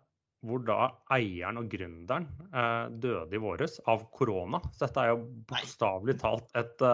hvor 0.41 0.63
da 0.65 0.87
eieren 1.13 1.59
og 1.61 1.67
gründeren 1.69 2.23
eh, 2.49 2.87
døde 3.03 3.35
i 3.37 3.41
våres 3.41 3.77
av 3.91 4.07
korona. 4.15 4.61
Så 4.73 4.87
dette 4.87 5.03
er 5.03 5.11
jo 5.11 5.25
bokstavelig 5.51 6.17
talt 6.23 6.47
et 6.57 6.85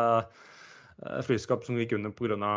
flyskap 1.24 1.64
som 1.64 1.78
gikk 1.78 1.94
under 1.96 2.12
pga. 2.18 2.50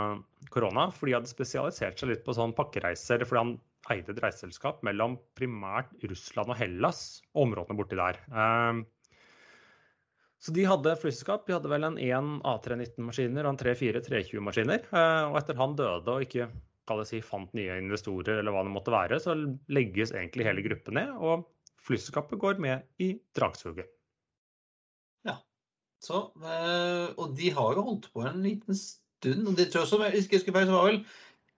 korona. 0.51 0.89
For 0.97 1.07
de 1.07 1.19
hadde 1.19 1.31
spesialisert 1.31 2.01
seg 2.01 2.11
litt 2.11 2.25
på 2.25 2.35
sånn 2.35 2.57
pakkereiser. 2.57 3.23
Fordi 3.29 3.43
han 3.45 3.59
eide 3.93 4.15
et 4.15 4.23
reiseselskap 4.25 4.81
mellom 4.87 5.19
primært 5.39 5.93
Russland 6.09 6.53
og 6.53 6.59
Hellas 6.59 7.21
og 7.35 7.47
områdene 7.49 7.79
borti 7.79 8.01
der. 8.01 8.19
Så 10.41 10.55
de 10.57 10.65
hadde 10.65 10.97
flyselskap. 10.97 11.45
De 11.47 11.53
hadde 11.53 11.69
vel 11.69 11.85
en 11.85 11.99
1 12.01 12.31
A319-maskiner 12.49 13.45
og 13.45 13.53
en 13.55 13.61
3-4 13.61 14.01
320-maskiner. 14.07 14.87
Eh, 14.89 15.23
Og 15.29 15.37
etter 15.41 15.59
han 15.61 15.77
døde 15.77 16.15
og 16.17 16.25
ikke 16.25 16.49
si, 17.07 17.21
fant 17.23 17.53
nye 17.55 17.77
investorer, 17.79 18.41
eller 18.41 18.51
hva 18.51 18.65
det 18.67 18.73
måtte 18.75 18.91
være, 18.91 19.21
så 19.23 19.37
legges 19.71 20.11
egentlig 20.17 20.49
hele 20.49 20.65
gruppen 20.65 20.97
ned. 20.99 21.13
Og 21.21 21.45
flyselskapet 21.87 22.41
går 22.41 22.59
med 22.59 22.83
i 22.99 23.13
dragsuget. 23.37 23.87
Så, 26.01 26.17
eh, 26.41 27.11
og 27.21 27.35
de 27.37 27.51
har 27.53 27.75
jo 27.77 27.83
holdt 27.85 28.07
på 28.15 28.23
en 28.25 28.39
liten 28.41 28.73
stund. 28.73 29.49
og 29.51 29.57
de 29.59 29.67
tror 29.69 29.83
også, 29.85 29.99
jeg 30.07 30.15
husker, 30.17 30.41
jeg 30.49 30.69
var 30.71 30.87
vel 30.87 31.03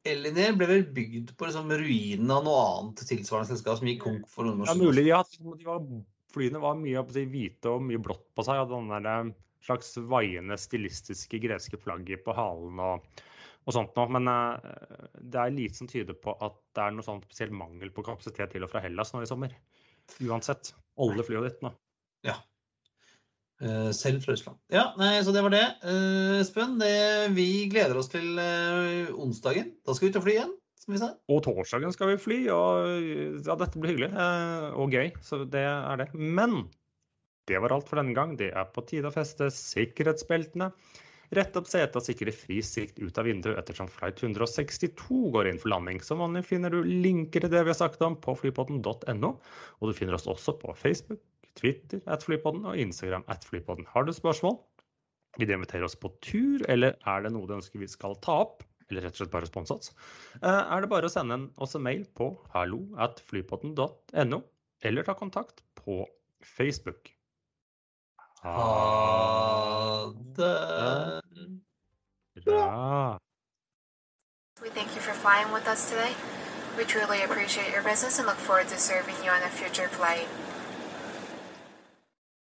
Eliner 0.02 0.56
ble 0.58 0.66
vel 0.66 0.82
bygd 0.90 1.28
på 1.38 1.46
liksom 1.46 1.70
ruinen 1.70 2.30
av 2.34 2.42
noe 2.42 2.62
annet 2.72 3.04
tilsvarende 3.06 3.52
selskap 3.52 3.78
som 3.78 3.86
gikk 3.86 4.00
konk 4.02 4.24
for 4.26 4.42
noen 4.48 4.64
år 4.64 4.66
Ja, 4.66 4.74
siden. 4.74 4.88
mulig. 4.90 5.04
Ja, 5.06 5.20
de 5.22 5.68
var, 5.68 5.84
flyene 6.34 6.62
var 6.62 6.78
mye 6.80 7.02
på 7.06 7.24
hvite 7.30 7.72
og 7.72 7.84
mye 7.86 8.00
blått 8.02 8.24
på 8.36 8.44
seg. 8.46 8.62
Hadde 8.62 8.80
den 8.80 9.10
eh, 9.10 9.34
slags 9.66 9.94
vaiende, 10.10 10.58
stilistiske 10.58 11.40
greske 11.42 11.80
flagget 11.80 12.24
på 12.26 12.34
halen 12.36 12.80
og, 12.82 13.22
og 13.66 13.76
sånt 13.76 13.98
noe. 13.98 14.08
Men 14.18 14.30
eh, 14.32 14.70
det 15.20 15.42
er 15.42 15.56
lite 15.56 15.80
som 15.80 15.90
tyder 15.90 16.18
på 16.18 16.36
at 16.44 16.58
det 16.76 16.86
er 16.86 16.96
noe 16.96 17.06
sånn 17.06 17.22
spesiell 17.26 17.54
mangel 17.56 17.92
på 17.94 18.04
kapasitet 18.06 18.54
til 18.54 18.66
og 18.66 18.72
fra 18.72 18.84
Hellas 18.84 19.14
nå 19.14 19.24
i 19.24 19.30
sommer. 19.30 19.54
Uansett. 20.22 20.74
Alle 21.00 21.24
flyene 21.26 21.46
ditt 21.48 21.60
dit 21.60 21.68
nå. 21.68 21.76
Ja. 22.26 22.36
selv 23.94 24.24
fra 24.24 24.34
Russland. 24.34 24.58
Ja, 24.74 24.88
nei, 24.98 25.14
så 25.22 25.32
det 25.34 25.42
var 25.44 25.54
det. 25.54 25.64
Eh, 25.86 26.40
Espen, 26.42 26.74
uh, 26.82 27.28
vi 27.34 27.68
gleder 27.70 27.98
oss 28.00 28.10
til 28.10 28.38
eh, 28.42 29.12
onsdagen. 29.14 29.76
Da 29.86 29.94
skal 29.94 30.08
vi 30.08 30.12
ut 30.12 30.18
og 30.20 30.26
fly 30.26 30.34
igjen. 30.34 30.56
Og 31.30 31.42
torsdagen 31.46 31.94
skal 31.94 32.12
vi 32.12 32.20
fly, 32.20 32.38
og 32.50 32.88
ja, 33.46 33.56
dette 33.58 33.78
blir 33.78 33.94
hyggelig 33.94 34.10
eh, 34.10 34.68
og 34.74 34.94
gøy. 34.94 35.12
Så 35.22 35.44
det 35.46 35.62
er 35.62 36.00
det. 36.00 36.08
Men 36.14 36.64
det 37.50 37.60
var 37.62 37.74
alt 37.74 37.88
for 37.90 38.00
denne 38.00 38.16
gang. 38.16 38.34
Det 38.38 38.50
er 38.50 38.68
på 38.74 38.84
tide 38.88 39.10
å 39.10 39.14
feste 39.14 39.50
sikkerhetsbeltene. 39.54 40.72
Rett 41.32 41.54
opp 41.56 41.68
og 41.72 42.04
sikre 42.04 42.32
fri 42.36 42.58
sikt 42.60 42.98
ut 43.00 43.16
av 43.16 43.24
vinduet 43.24 43.56
ettersom 43.56 43.88
flight 43.88 44.20
162 44.20 45.30
går 45.32 45.48
inn 45.48 45.60
for 45.62 45.72
landing. 45.72 46.02
Som 46.04 46.20
vanlig 46.20 46.44
finner 46.50 46.74
du 46.74 46.82
linker 46.84 47.40
til 47.40 47.52
det 47.54 47.62
vi 47.64 47.72
har 47.72 47.78
sagt 47.78 48.04
om 48.04 48.18
på 48.20 48.34
flypodden.no. 48.42 49.30
Og 49.80 49.88
du 49.88 49.96
finner 49.96 50.18
oss 50.18 50.28
også 50.28 50.58
på 50.60 50.74
Facebook, 50.76 51.22
Twitter 51.56 52.02
at 52.04 52.26
flypodden 52.26 52.68
og 52.68 52.76
Instagram 52.76 53.24
at 53.32 53.46
flypodden. 53.48 53.88
Har 53.94 54.04
du 54.04 54.12
spørsmål? 54.12 54.58
Vil 55.40 55.48
du 55.48 55.54
invitere 55.56 55.88
oss 55.88 55.96
på 55.96 56.12
tur, 56.20 56.60
eller 56.68 56.98
er 57.08 57.24
det 57.24 57.32
noe 57.32 57.48
du 57.48 57.56
ønsker 57.56 57.80
vi 57.80 57.88
skal 57.88 58.18
ta 58.20 58.42
opp? 58.44 58.60
Eller 58.92 59.06
rett 59.08 59.16
og 59.16 59.22
slett 59.22 59.32
bare 59.32 59.48
sponse 59.48 59.72
oss? 59.78 59.92
Eh, 60.42 60.46
er 60.52 60.84
det 60.84 60.90
bare 60.92 61.08
å 61.08 61.12
sende 61.12 61.38
en, 61.38 61.48
oss 61.56 61.72
en 61.78 61.84
mail 61.86 62.04
på 62.18 62.34
hallo 62.52 62.82
at 63.00 63.22
flypodden.no, 63.30 64.42
eller 64.84 65.08
ta 65.08 65.16
kontakt 65.16 65.64
på 65.80 66.02
Facebook. 66.44 67.14
Ha 68.42 70.12
det. 70.36 71.22
Bra. 72.44 73.18
We 74.60 74.68
thank 74.70 74.94
you 74.94 75.00
for 75.00 75.14
flying 75.14 75.52
with 75.52 75.66
us 75.68 75.88
today. 75.88 76.12
We 76.76 76.84
truly 76.84 77.22
appreciate 77.22 77.72
your 77.72 77.82
business 77.82 78.18
and 78.18 78.26
look 78.26 78.36
forward 78.36 78.68
to 78.68 78.78
serving 78.78 79.16
you 79.24 79.30
on 79.30 79.42
a 79.42 79.48
future 79.48 79.88
flight. 79.88 80.28